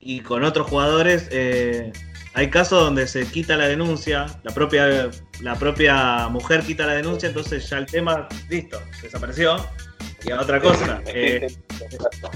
y 0.00 0.20
con 0.20 0.44
otros 0.44 0.66
jugadores, 0.66 1.28
eh, 1.30 1.92
hay 2.36 2.50
casos 2.50 2.84
donde 2.84 3.06
se 3.06 3.24
quita 3.26 3.56
la 3.56 3.66
denuncia, 3.66 4.26
la 4.44 4.52
propia, 4.52 5.08
la 5.40 5.54
propia 5.54 6.28
mujer 6.28 6.60
quita 6.60 6.84
la 6.86 6.92
denuncia, 6.92 7.30
entonces 7.30 7.66
ya 7.70 7.78
el 7.78 7.86
tema, 7.86 8.28
listo, 8.50 8.78
desapareció. 9.02 9.56
Y 10.22 10.32
a 10.32 10.42
otra 10.42 10.60
cosa. 10.60 11.00
Eh, 11.06 11.46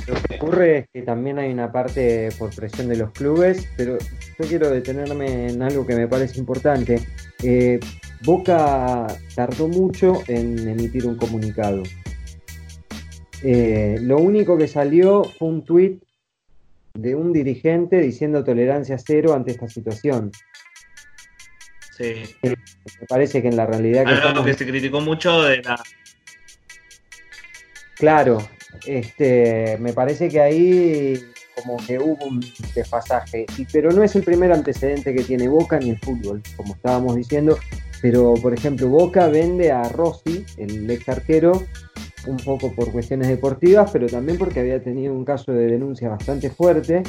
lo 0.07 0.15
que 0.15 0.37
ocurre 0.37 0.79
es 0.79 0.89
que 0.91 1.03
también 1.03 1.39
hay 1.39 1.53
una 1.53 1.71
parte 1.71 2.31
por 2.39 2.55
presión 2.55 2.89
de 2.89 2.97
los 2.97 3.11
clubes, 3.11 3.69
pero 3.77 3.99
yo 3.99 4.49
quiero 4.49 4.71
detenerme 4.71 5.51
en 5.51 5.61
algo 5.61 5.87
que 5.87 5.97
me 5.97 6.09
parece 6.09 6.39
importante. 6.39 7.07
Eh, 7.43 7.79
Boca 8.23 9.07
tardó 9.35 9.69
mucho 9.69 10.23
en 10.29 10.67
emitir 10.67 11.07
un 11.07 11.17
comunicado. 11.17 11.83
Eh, 13.43 13.99
lo 14.01 14.17
único 14.17 14.57
que 14.57 14.67
salió 14.67 15.25
fue 15.25 15.49
un 15.49 15.63
tuit 15.63 16.03
de 16.95 17.15
un 17.15 17.33
dirigente 17.33 18.01
diciendo 18.01 18.45
tolerancia 18.45 18.97
cero 18.99 19.35
ante 19.35 19.53
esta 19.53 19.69
situación. 19.69 20.31
Sí. 21.97 22.15
Me 22.43 23.07
parece 23.09 23.43
que 23.43 23.49
en 23.49 23.57
la 23.57 23.67
realidad... 23.67 24.05
Que, 24.05 24.45
que 24.45 24.55
se 24.55 24.67
criticó 24.67 25.01
mucho 25.01 25.43
de 25.43 25.63
la... 25.63 25.83
Claro, 27.97 28.39
este, 28.87 29.77
me 29.79 29.93
parece 29.93 30.29
que 30.29 30.41
ahí 30.41 31.23
como 31.55 31.77
que 31.77 31.99
hubo 31.99 32.25
un 32.25 32.41
desfasaje, 32.75 33.47
pero 33.73 33.91
no 33.93 34.03
es 34.03 34.17
el 34.17 34.23
primer 34.23 34.53
antecedente 34.53 35.15
que 35.15 35.23
tiene 35.25 35.49
Boca 35.49 35.79
ni 35.79 35.91
el 35.91 35.99
fútbol, 35.99 36.43
como 36.57 36.75
estábamos 36.75 37.17
diciendo, 37.17 37.59
pero 38.01 38.35
por 38.35 38.55
ejemplo 38.55 38.89
Boca 38.89 39.29
vende 39.29 39.71
a 39.71 39.83
Rossi, 39.91 40.45
el 40.57 40.91
ex 40.91 41.09
arquero, 41.09 41.63
un 42.27 42.37
poco 42.39 42.73
por 42.75 42.93
cuestiones 42.93 43.29
deportivas, 43.29 43.91
pero 43.93 44.07
también 44.07 44.39
porque 44.39 44.61
había 44.61 44.83
tenido 44.83 45.13
un 45.13 45.25
caso 45.25 45.53
de 45.53 45.67
denuncia 45.67 46.09
bastante 46.09 46.51
fuerte. 46.51 47.03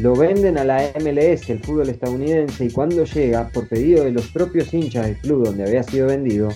Lo 0.00 0.16
venden 0.16 0.58
a 0.58 0.64
la 0.64 0.82
MLS, 1.00 1.50
el 1.50 1.60
fútbol 1.60 1.88
estadounidense, 1.88 2.64
y 2.64 2.70
cuando 2.70 3.04
llega, 3.04 3.48
por 3.48 3.68
pedido 3.68 4.04
de 4.04 4.12
los 4.12 4.28
propios 4.28 4.72
hinchas 4.74 5.06
del 5.06 5.16
club 5.18 5.44
donde 5.44 5.64
había 5.64 5.82
sido 5.82 6.08
vendido, 6.08 6.48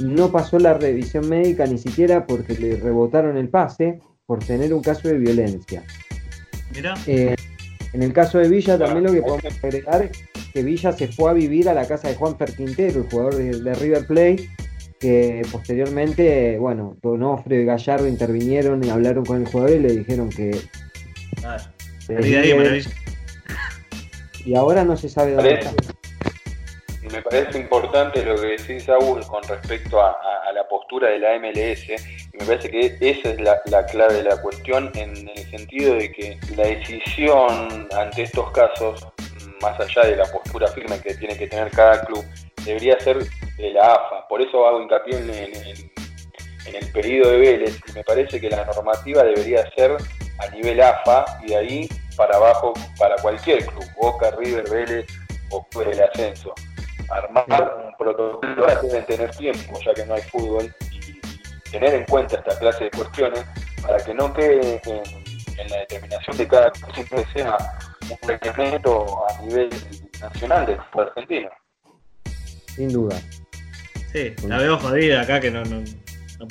no 0.00 0.30
pasó 0.30 0.58
la 0.58 0.74
revisión 0.74 1.28
médica 1.28 1.66
ni 1.66 1.78
siquiera 1.78 2.26
porque 2.26 2.54
le 2.54 2.76
rebotaron 2.76 3.36
el 3.36 3.48
pase 3.48 4.00
por 4.26 4.44
tener 4.44 4.72
un 4.72 4.82
caso 4.82 5.08
de 5.08 5.18
violencia. 5.18 5.82
Eh, 7.06 7.34
en 7.92 8.02
el 8.02 8.12
caso 8.12 8.38
de 8.38 8.48
Villa 8.48 8.76
también 8.76 9.04
lo 9.04 9.12
que 9.12 9.22
podemos 9.22 9.44
agregar 9.62 10.02
es 10.02 10.10
que 10.52 10.62
Villa 10.62 10.92
se 10.92 11.08
fue 11.08 11.30
a 11.30 11.34
vivir 11.34 11.68
a 11.68 11.74
la 11.74 11.86
casa 11.86 12.08
de 12.08 12.14
Juan 12.14 12.36
Ferquintero, 12.36 13.02
el 13.02 13.10
jugador 13.10 13.36
de 13.36 13.74
River 13.74 14.06
Plate, 14.06 14.48
que 15.00 15.42
posteriormente, 15.50 16.58
bueno, 16.58 16.96
Donofrio 17.02 17.60
y 17.60 17.64
Gallardo 17.64 18.06
intervinieron 18.06 18.82
y 18.84 18.90
hablaron 18.90 19.24
con 19.24 19.42
el 19.42 19.46
jugador 19.46 19.76
y 19.76 19.78
le 19.80 19.92
dijeron 19.96 20.30
que... 20.30 20.58
Ah, 21.44 21.58
y 24.44 24.54
ahora 24.54 24.84
no 24.84 24.96
se 24.96 25.08
sabe 25.08 25.32
dónde 25.32 25.54
está. 25.54 25.72
Me 27.12 27.22
parece 27.22 27.58
importante 27.58 28.24
lo 28.24 28.34
que 28.34 28.56
decís, 28.58 28.84
Saúl, 28.84 29.24
con 29.26 29.42
respecto 29.44 30.02
a, 30.02 30.16
la 30.52 30.66
postura 30.68 31.08
de 31.08 31.18
la 31.18 31.38
MLS. 31.38 31.88
Y 31.88 32.38
me 32.38 32.46
parece 32.46 32.70
que 32.70 32.96
esa 33.00 33.30
es 33.30 33.40
la, 33.40 33.60
la, 33.66 33.84
clave 33.86 34.14
de 34.14 34.22
la 34.22 34.40
cuestión 34.40 34.90
en 34.94 35.28
el 35.28 35.50
sentido 35.50 35.94
de 35.94 36.12
que 36.12 36.38
la 36.56 36.64
decisión 36.64 37.88
ante 37.96 38.22
estos 38.22 38.50
casos, 38.52 39.06
más 39.60 39.78
allá 39.80 40.08
de 40.08 40.16
la 40.16 40.24
postura 40.26 40.68
firme 40.68 41.00
que 41.00 41.14
tiene 41.14 41.36
que 41.36 41.48
tener 41.48 41.70
cada 41.70 42.04
club, 42.04 42.24
debería 42.64 42.98
ser 43.00 43.18
de 43.56 43.72
la 43.72 43.94
AFA. 43.94 44.28
Por 44.28 44.40
eso 44.40 44.66
hago 44.66 44.80
hincapié 44.80 45.18
en, 45.18 46.74
el 46.74 46.92
periodo 46.92 47.30
de 47.32 47.38
Vélez 47.38 47.78
y 47.88 47.92
me 47.92 48.02
parece 48.04 48.40
que 48.40 48.48
la 48.48 48.64
normativa 48.64 49.22
debería 49.22 49.70
ser 49.76 49.96
a 50.38 50.50
nivel 50.50 50.80
AFA 50.80 51.24
y 51.42 51.48
de 51.48 51.56
ahí 51.56 51.88
para 52.16 52.36
abajo 52.36 52.72
para 52.98 53.16
cualquier 53.16 53.66
club, 53.66 53.84
Boca, 54.00 54.30
River, 54.38 54.68
Vélez 54.70 55.06
o 55.50 55.66
el 55.82 56.02
ascenso. 56.02 56.54
Armar 57.10 57.84
un 57.84 57.94
protocolo 57.96 58.66
deben 58.82 59.04
tener 59.04 59.30
tiempo, 59.36 59.78
ya 59.84 59.92
que 59.92 60.06
no 60.06 60.14
hay 60.14 60.22
fútbol, 60.22 60.74
y, 60.90 61.20
tener 61.70 61.94
en 61.94 62.04
cuenta 62.06 62.36
esta 62.36 62.58
clase 62.58 62.84
de 62.84 62.90
cuestiones 62.90 63.44
para 63.82 63.98
que 63.98 64.14
no 64.14 64.32
quede 64.32 64.80
en, 64.86 65.68
la 65.68 65.78
determinación 65.78 66.36
de 66.36 66.48
cada 66.48 66.70
club, 66.70 66.94
siempre 66.94 67.24
sea 67.32 67.56
un 68.10 68.28
reglamento 68.28 69.24
a 69.28 69.42
nivel 69.42 69.70
nacional 70.20 70.66
del 70.66 70.80
fútbol 70.90 71.08
argentino 71.08 71.50
sin 72.74 72.92
duda. 72.92 73.16
Sí, 74.14 74.32
la 74.46 74.58
veo 74.58 74.78
jodida 74.78 75.22
acá 75.22 75.40
que 75.40 75.50
no, 75.50 75.64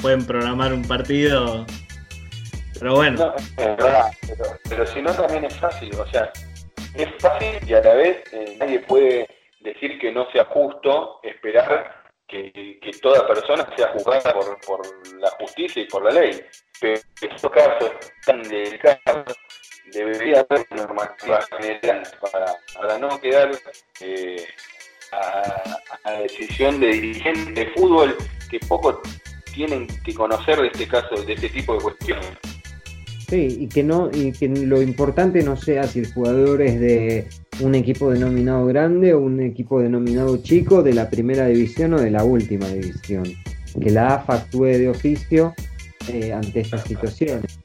pueden 0.02 0.26
programar 0.26 0.74
un 0.74 0.86
partido. 0.86 1.66
Pero 2.78 2.96
bueno. 2.96 3.34
pero, 4.68 4.86
si 4.86 5.02
no 5.02 5.14
también 5.14 5.46
es 5.46 5.58
fácil, 5.58 5.96
o 5.96 6.06
sea, 6.08 6.30
es 6.94 7.08
fácil 7.20 7.58
y 7.66 7.74
a 7.74 7.80
la 7.80 7.94
vez 7.94 8.22
eh, 8.34 8.58
nadie 8.60 8.80
puede 8.80 9.26
decir 9.62 9.98
que 9.98 10.12
no 10.12 10.30
sea 10.34 10.44
justo 10.44 11.22
esperar 11.24 12.04
que, 12.28 12.52
toda 13.02 13.26
persona 13.26 13.66
sea 13.78 13.94
juzgada 13.94 14.34
por, 14.68 14.86
la 15.22 15.30
justicia 15.40 15.84
y 15.84 15.88
por 15.88 16.04
la 16.04 16.20
ley. 16.20 16.42
Pero 16.82 17.00
en 17.22 17.32
estos 17.32 17.50
casos 17.50 17.92
tan 18.26 18.44
delicados 18.44 19.38
debería 19.94 20.42
haber 20.50 20.66
normativa 20.70 21.40
general 21.58 22.04
para, 22.30 22.46
para 22.76 22.98
no 22.98 23.22
quedar 23.22 23.52
eh, 24.02 24.46
a, 25.22 25.80
la 26.06 26.20
decisión 26.22 26.80
de 26.80 26.88
dirigentes 26.88 27.56
de 27.56 27.66
fútbol 27.76 28.16
que 28.50 28.60
poco 28.60 29.02
tienen 29.54 29.88
que 30.04 30.14
conocer 30.14 30.60
de 30.60 30.68
este 30.68 30.88
caso, 30.88 31.24
de 31.24 31.34
este 31.34 31.50
tipo 31.50 31.76
de 31.76 31.80
cuestiones. 31.80 32.28
Sí, 33.30 33.58
y 33.62 33.68
que 33.68 33.84
no, 33.84 34.10
y 34.14 34.32
que 34.32 34.48
lo 34.48 34.82
importante 34.82 35.42
no 35.44 35.56
sea 35.56 35.84
si 35.86 36.00
el 36.00 36.14
jugador 36.14 36.62
es 36.62 36.80
de 36.80 37.28
un 37.62 37.74
equipo 37.74 38.12
denominado 38.12 38.66
grande 38.66 39.14
o 39.14 39.20
un 39.20 39.40
equipo 39.40 39.80
denominado 39.80 40.38
chico, 40.38 40.84
de 40.84 40.94
la 40.94 41.10
primera 41.10 41.48
división 41.48 41.94
o 41.94 42.02
de 42.02 42.12
la 42.12 42.24
última 42.24 42.68
división. 42.68 43.24
Que 43.82 43.90
la 43.90 44.16
AFA 44.16 44.36
actúe 44.36 44.66
de 44.66 44.90
oficio 44.90 45.54
eh, 46.12 46.32
ante 46.34 46.60
estas 46.60 46.84
situaciones. 46.84 47.63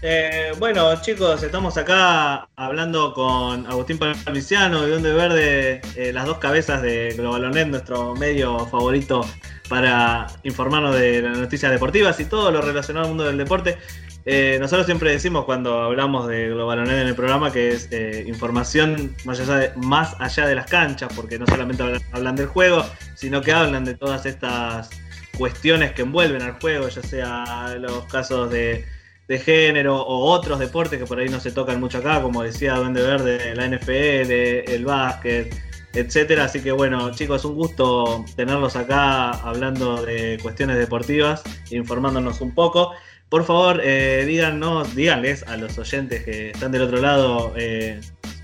Eh, 0.00 0.52
bueno, 0.60 0.94
chicos, 1.02 1.42
estamos 1.42 1.76
acá 1.76 2.48
hablando 2.54 3.12
con 3.14 3.66
Agustín 3.66 3.98
Palmiciano 3.98 4.82
de 4.82 4.92
Donde 4.92 5.12
Verde, 5.12 5.80
eh, 5.96 6.12
las 6.12 6.24
dos 6.24 6.38
cabezas 6.38 6.82
de 6.82 7.14
Globalonet, 7.16 7.66
nuestro 7.66 8.14
medio 8.14 8.64
favorito 8.66 9.26
para 9.68 10.28
informarnos 10.44 10.94
de 10.94 11.22
las 11.22 11.36
noticias 11.36 11.72
deportivas 11.72 12.20
y 12.20 12.26
todo 12.26 12.52
lo 12.52 12.60
relacionado 12.60 13.06
al 13.06 13.10
mundo 13.10 13.24
del 13.24 13.38
deporte. 13.38 13.76
Eh, 14.24 14.58
nosotros 14.60 14.86
siempre 14.86 15.10
decimos 15.10 15.44
cuando 15.44 15.82
hablamos 15.82 16.28
de 16.28 16.50
Globalonet 16.50 17.00
en 17.00 17.08
el 17.08 17.16
programa 17.16 17.50
que 17.50 17.70
es 17.70 17.90
información 18.28 19.16
allá, 19.26 19.56
de, 19.56 19.72
más 19.78 20.14
allá 20.20 20.46
de 20.46 20.54
las 20.54 20.66
canchas, 20.66 21.12
porque 21.16 21.40
no 21.40 21.46
solamente 21.46 21.82
hablan 22.12 22.36
del 22.36 22.46
juego, 22.46 22.84
sino 23.16 23.42
que 23.42 23.50
hablan 23.50 23.84
de 23.84 23.94
todas 23.94 24.26
estas 24.26 24.90
cuestiones 25.36 25.90
que 25.92 26.02
envuelven 26.02 26.42
al 26.42 26.52
juego, 26.60 26.88
ya 26.88 27.02
sea 27.02 27.74
los 27.80 28.04
casos 28.04 28.48
de 28.50 28.84
de 29.28 29.38
género 29.38 29.96
o 30.00 30.30
otros 30.30 30.58
deportes 30.58 30.98
que 30.98 31.04
por 31.04 31.18
ahí 31.18 31.28
no 31.28 31.38
se 31.38 31.52
tocan 31.52 31.78
mucho 31.78 31.98
acá, 31.98 32.20
como 32.22 32.42
decía 32.42 32.74
Duende 32.76 33.02
Verde, 33.02 33.54
la 33.54 33.66
NFL, 33.68 34.72
el 34.72 34.84
básquet, 34.86 35.54
etcétera. 35.92 36.44
Así 36.44 36.60
que 36.60 36.72
bueno, 36.72 37.10
chicos, 37.12 37.44
un 37.44 37.54
gusto 37.54 38.24
tenerlos 38.36 38.74
acá 38.74 39.30
hablando 39.30 40.02
de 40.02 40.38
cuestiones 40.42 40.78
deportivas, 40.78 41.42
informándonos 41.70 42.40
un 42.40 42.54
poco. 42.54 42.92
Por 43.28 43.44
favor, 43.44 43.82
eh, 43.84 44.24
díganos, 44.26 44.94
díganles 44.94 45.42
a 45.42 45.58
los 45.58 45.76
oyentes 45.78 46.24
que 46.24 46.50
están 46.50 46.72
del 46.72 46.82
otro 46.82 46.98
lado 46.98 47.52
eh, 47.56 48.00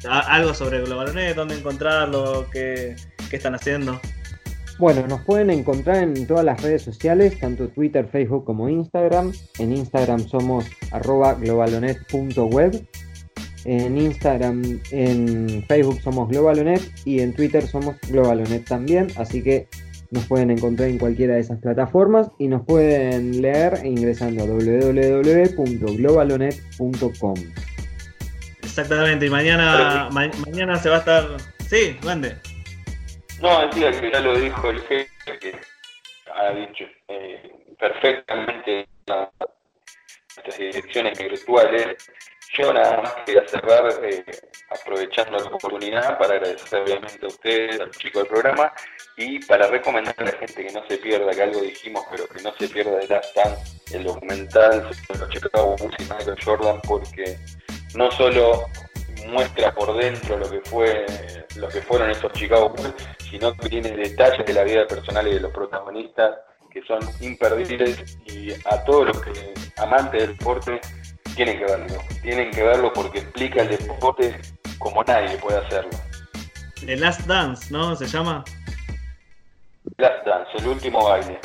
algo 0.06 0.52
sobre 0.52 0.82
Globalonet, 0.82 1.34
dónde 1.34 1.54
encontrarlo, 1.54 2.46
qué, 2.52 2.94
qué 3.30 3.36
están 3.36 3.54
haciendo. 3.54 3.98
Bueno, 4.78 5.06
nos 5.06 5.20
pueden 5.22 5.50
encontrar 5.50 6.02
en 6.02 6.26
todas 6.26 6.44
las 6.44 6.60
redes 6.62 6.82
sociales, 6.82 7.38
tanto 7.38 7.68
Twitter, 7.68 8.08
Facebook 8.10 8.44
como 8.44 8.68
Instagram. 8.68 9.32
En 9.58 9.72
Instagram 9.72 10.26
somos 10.26 10.64
arroba 10.90 11.34
globalonet.web. 11.34 12.86
En 13.64 13.96
Instagram, 13.96 14.80
en 14.90 15.64
Facebook 15.66 16.00
somos 16.02 16.28
Globalonet 16.28 16.82
y 17.06 17.20
en 17.20 17.32
Twitter 17.32 17.66
somos 17.66 17.96
Globalonet 18.10 18.66
también. 18.66 19.06
Así 19.16 19.42
que 19.42 19.68
Nos 20.14 20.24
pueden 20.26 20.50
encontrar 20.52 20.90
en 20.90 20.98
cualquiera 20.98 21.34
de 21.34 21.40
esas 21.40 21.58
plataformas 21.58 22.30
y 22.38 22.46
nos 22.46 22.64
pueden 22.64 23.42
leer 23.42 23.80
ingresando 23.84 24.44
a 24.44 24.46
www.globalonet.com. 24.46 27.34
Exactamente, 28.62 29.26
y 29.26 29.30
mañana, 29.30 30.08
mañana 30.10 30.78
se 30.78 30.88
va 30.88 30.96
a 30.96 30.98
estar. 31.00 31.26
Sí, 31.68 31.96
grande. 32.00 32.36
No, 33.40 33.66
decía 33.66 33.90
que 34.00 34.10
ya 34.10 34.20
lo 34.20 34.38
dijo 34.38 34.70
el 34.70 34.80
jefe, 34.82 35.10
que 35.40 35.60
ha 36.34 36.50
dicho 36.50 36.84
eh, 37.08 37.52
perfectamente 37.78 38.88
las 39.06 39.28
direcciones 40.58 41.18
virtuales. 41.18 41.96
Yo 42.56 42.72
nada 42.72 43.02
más 43.02 43.12
quería 43.26 43.46
cerrar 43.48 43.92
eh, 44.04 44.24
aprovechando 44.70 45.38
la 45.38 45.44
oportunidad 45.46 46.16
para 46.18 46.34
agradecer 46.34 46.82
obviamente 46.82 47.24
a 47.24 47.28
ustedes, 47.28 47.80
al 47.80 47.90
chico 47.90 48.20
del 48.20 48.28
programa, 48.28 48.72
y 49.16 49.44
para 49.44 49.66
recomendar 49.66 50.14
a 50.18 50.24
la 50.24 50.32
gente 50.32 50.66
que 50.66 50.72
no 50.72 50.86
se 50.86 50.98
pierda, 50.98 51.32
que 51.32 51.42
algo 51.42 51.60
dijimos, 51.60 52.04
pero 52.10 52.28
que 52.28 52.42
no 52.42 52.54
se 52.54 52.68
pierda 52.68 52.96
de 52.96 53.08
Last 53.08 53.34
Dance, 53.34 53.96
el 53.96 54.04
documental 54.04 54.94
sobre 55.06 55.20
los 55.20 55.28
Chicago 55.30 55.76
Bulls 55.78 55.96
y 55.98 56.02
Michael 56.02 56.44
Jordan, 56.44 56.80
porque 56.86 57.36
no 57.96 58.10
solo 58.12 58.66
muestra 59.26 59.74
por 59.74 59.96
dentro 59.96 60.36
lo 60.38 60.50
que 60.50 60.60
fue 60.60 61.06
lo 61.56 61.68
que 61.68 61.80
fueron 61.82 62.10
esos 62.10 62.32
Chicago 62.32 62.70
Bulls, 62.70 62.94
sino 63.30 63.54
que 63.56 63.68
tiene 63.68 63.90
detalles 63.90 64.44
de 64.44 64.52
la 64.52 64.64
vida 64.64 64.86
personal 64.86 65.26
y 65.28 65.34
de 65.34 65.40
los 65.40 65.52
protagonistas 65.52 66.36
que 66.70 66.82
son 66.82 67.00
imperdibles 67.20 68.18
y 68.26 68.52
a 68.52 68.84
todos 68.84 69.06
los 69.06 69.20
que 69.22 69.54
amantes 69.76 70.22
del 70.22 70.36
deporte 70.36 70.80
tienen 71.36 71.58
que 71.58 71.64
verlo, 71.64 71.98
tienen 72.22 72.50
que 72.50 72.62
verlo 72.62 72.92
porque 72.92 73.20
explica 73.20 73.62
el 73.62 73.68
deporte 73.68 74.40
como 74.78 75.02
nadie 75.04 75.36
puede 75.38 75.58
hacerlo. 75.58 75.90
The 76.84 76.96
Last 76.96 77.22
Dance, 77.26 77.72
¿no? 77.72 77.94
¿Se 77.94 78.06
llama? 78.06 78.44
Last 79.98 80.26
Dance, 80.26 80.50
el 80.58 80.68
último 80.68 81.04
baile. 81.04 81.38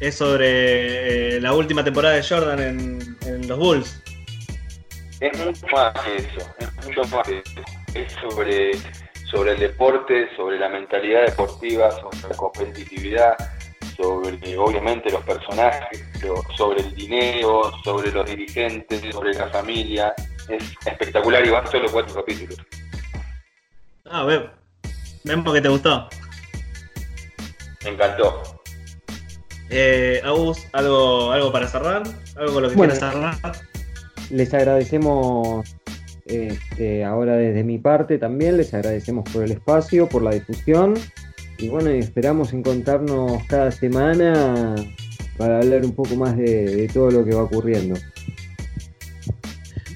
Es 0.00 0.16
sobre 0.16 1.36
eh, 1.36 1.40
la 1.40 1.54
última 1.54 1.82
temporada 1.82 2.16
de 2.16 2.22
Jordan 2.22 2.60
en 2.60 3.48
los 3.48 3.58
Bulls 3.58 4.02
es 5.20 5.38
mucho 5.38 5.66
más 5.72 5.92
que 6.02 6.16
eso, 6.16 6.54
es 6.58 6.86
mucho 6.86 7.16
más 7.16 7.26
que 7.26 7.38
eso. 7.38 7.62
Es 7.94 8.12
sobre, 8.20 8.72
sobre 9.30 9.52
el 9.52 9.60
deporte, 9.60 10.28
sobre 10.36 10.58
la 10.58 10.68
mentalidad 10.68 11.26
deportiva, 11.26 11.90
sobre 11.90 12.28
la 12.28 12.36
competitividad, 12.36 13.36
sobre 13.96 14.58
obviamente 14.58 15.10
los 15.10 15.24
personajes, 15.24 16.04
sobre 16.56 16.80
el 16.82 16.94
dinero, 16.94 17.72
sobre 17.82 18.12
los 18.12 18.26
dirigentes, 18.26 19.02
sobre 19.12 19.32
la 19.34 19.48
familia. 19.48 20.14
Es 20.48 20.62
espectacular 20.84 21.44
y 21.46 21.50
van 21.50 21.66
solo 21.70 21.90
cuatro 21.90 22.14
capítulos. 22.14 22.58
Ah, 24.04 24.24
veo. 24.24 24.50
Vemos 25.24 25.52
que 25.54 25.60
te 25.60 25.68
gustó. 25.68 26.08
Me 27.84 27.90
encantó. 27.90 28.42
Eh, 29.70 30.20
Agus, 30.24 30.64
¿algo, 30.72 31.32
¿algo 31.32 31.50
para 31.50 31.66
cerrar? 31.66 32.02
¿Algo 32.36 32.54
con 32.54 32.62
lo 32.62 32.68
que 32.68 32.74
quieras 32.76 32.98
cerrar? 33.00 33.36
Les 34.30 34.52
agradecemos 34.52 35.76
este, 36.26 37.04
ahora 37.04 37.36
desde 37.36 37.62
mi 37.62 37.78
parte 37.78 38.18
también, 38.18 38.56
les 38.56 38.74
agradecemos 38.74 39.30
por 39.30 39.44
el 39.44 39.52
espacio, 39.52 40.08
por 40.08 40.22
la 40.22 40.32
difusión 40.32 40.94
y 41.58 41.68
bueno, 41.68 41.90
esperamos 41.90 42.52
encontrarnos 42.52 43.44
cada 43.44 43.70
semana 43.70 44.74
para 45.38 45.58
hablar 45.58 45.84
un 45.84 45.92
poco 45.94 46.16
más 46.16 46.36
de, 46.36 46.90
todo 46.92 47.10
lo 47.10 47.24
que 47.24 47.34
va 47.34 47.44
ocurriendo. 47.44 47.98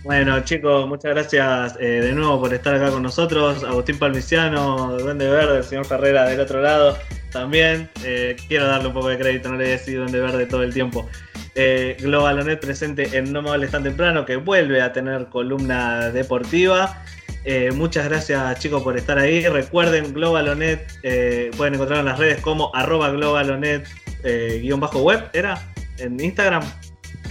Bueno, 0.05 0.41
chicos, 0.45 0.89
muchas 0.89 1.13
gracias 1.13 1.77
eh, 1.79 2.01
de 2.01 2.13
nuevo 2.13 2.41
por 2.41 2.55
estar 2.55 2.75
acá 2.75 2.91
con 2.91 3.03
nosotros. 3.03 3.63
Agustín 3.65 3.99
Palmiciano, 3.99 4.99
Duende 4.99 5.29
Verde, 5.29 5.59
el 5.59 5.65
señor 5.65 5.85
Ferrera 5.85 6.25
del 6.25 6.41
otro 6.41 6.63
lado 6.63 6.97
también. 7.31 7.89
Eh, 8.05 8.37
quiero 8.49 8.67
darle 8.67 8.89
un 8.89 8.95
poco 8.95 9.09
de 9.09 9.19
crédito, 9.19 9.49
no 9.49 9.57
le 9.57 9.67
he 9.67 9.71
decidido 9.71 10.03
Duende 10.03 10.21
Verde 10.21 10.47
todo 10.47 10.63
el 10.63 10.73
tiempo. 10.73 11.09
Eh, 11.55 11.97
Globalonet 12.01 12.61
presente 12.61 13.17
en 13.17 13.33
No 13.33 13.43
Me 13.43 13.51
Hables 13.51 13.71
Tan 13.71 13.83
Temprano, 13.83 14.25
que 14.25 14.37
vuelve 14.37 14.83
a 14.83 14.93
tener 14.93 15.27
columna 15.27 16.11
deportiva. 16.11 17.03
Eh, 17.45 17.71
muchas 17.73 18.09
gracias 18.09 18.59
chicos 18.61 18.83
por 18.83 18.97
estar 18.97 19.19
ahí. 19.19 19.47
Recuerden, 19.47 20.13
Globalonet 20.13 20.87
pueden 21.57 21.75
encontrar 21.75 22.01
en 22.01 22.07
las 22.07 22.19
redes 22.19 22.41
como 22.41 22.75
arroba 22.75 23.11
globalonet 23.11 23.89
bajo 24.79 25.03
web, 25.03 25.29
¿era? 25.33 25.61
En 25.99 26.21
Instagram. 26.21 26.63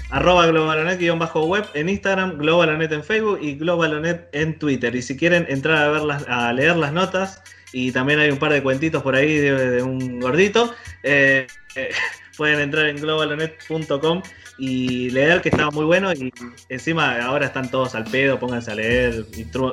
Arroba 0.09 0.47
globalonet 0.47 0.99
bajo 1.17 1.45
web 1.45 1.65
en 1.75 1.87
Instagram, 1.89 2.37
globalonet 2.37 2.91
en 2.91 3.03
Facebook 3.03 3.39
y 3.41 3.55
globalonet 3.55 4.27
en 4.31 4.57
Twitter. 4.57 4.95
Y 4.95 5.01
si 5.01 5.15
quieren 5.15 5.45
entrar 5.49 5.77
a, 5.77 5.89
ver 5.89 6.01
a 6.27 6.53
leer 6.53 6.77
las 6.77 6.93
notas, 6.93 7.43
y 7.71 7.91
también 7.91 8.19
hay 8.19 8.31
un 8.31 8.39
par 8.39 8.51
de 8.51 8.63
cuentitos 8.63 9.03
por 9.03 9.15
ahí 9.15 9.37
de, 9.37 9.83
un 9.83 10.19
gordito 10.19 10.73
pueden 12.37 12.59
entrar 12.61 12.87
en 12.87 12.95
globalonet.com 12.95 14.23
y 14.57 15.09
leer 15.09 15.41
que 15.41 15.49
estaba 15.49 15.71
muy 15.71 15.85
bueno 15.85 16.11
y 16.13 16.33
encima 16.69 17.21
ahora 17.21 17.47
están 17.47 17.69
todos 17.69 17.95
al 17.95 18.05
pedo, 18.05 18.39
pónganse 18.39 18.71
a 18.71 18.75
leer, 18.75 19.25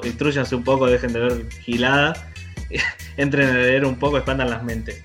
instruyanse 0.04 0.54
un 0.54 0.64
poco, 0.64 0.86
dejen 0.86 1.12
de 1.12 1.20
ver 1.20 1.50
gilada, 1.62 2.28
entren 3.16 3.48
a 3.50 3.54
leer 3.54 3.84
un 3.84 3.96
poco, 3.98 4.16
expandan 4.16 4.50
las 4.50 4.62
mentes. 4.62 5.04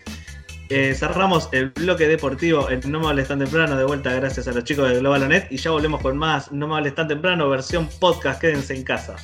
Eh, 0.74 0.96
cerramos 0.96 1.50
el 1.52 1.72
bloque 1.72 2.08
deportivo 2.08 2.70
en 2.70 2.80
No 2.90 3.02
me 3.02 3.24
tan 3.24 3.40
temprano, 3.40 3.76
de 3.76 3.84
vuelta 3.84 4.14
gracias 4.14 4.48
a 4.48 4.54
los 4.54 4.64
chicos 4.64 4.88
de 4.88 5.00
Globalonet 5.00 5.52
y 5.52 5.58
ya 5.58 5.72
volvemos 5.72 6.02
con 6.02 6.16
más 6.16 6.50
No 6.54 6.66
me 6.66 6.92
tan 6.92 7.10
temprano, 7.10 7.50
versión 7.50 7.90
podcast, 8.00 8.40
quédense 8.40 8.74
en 8.74 8.84
casa. 8.84 9.18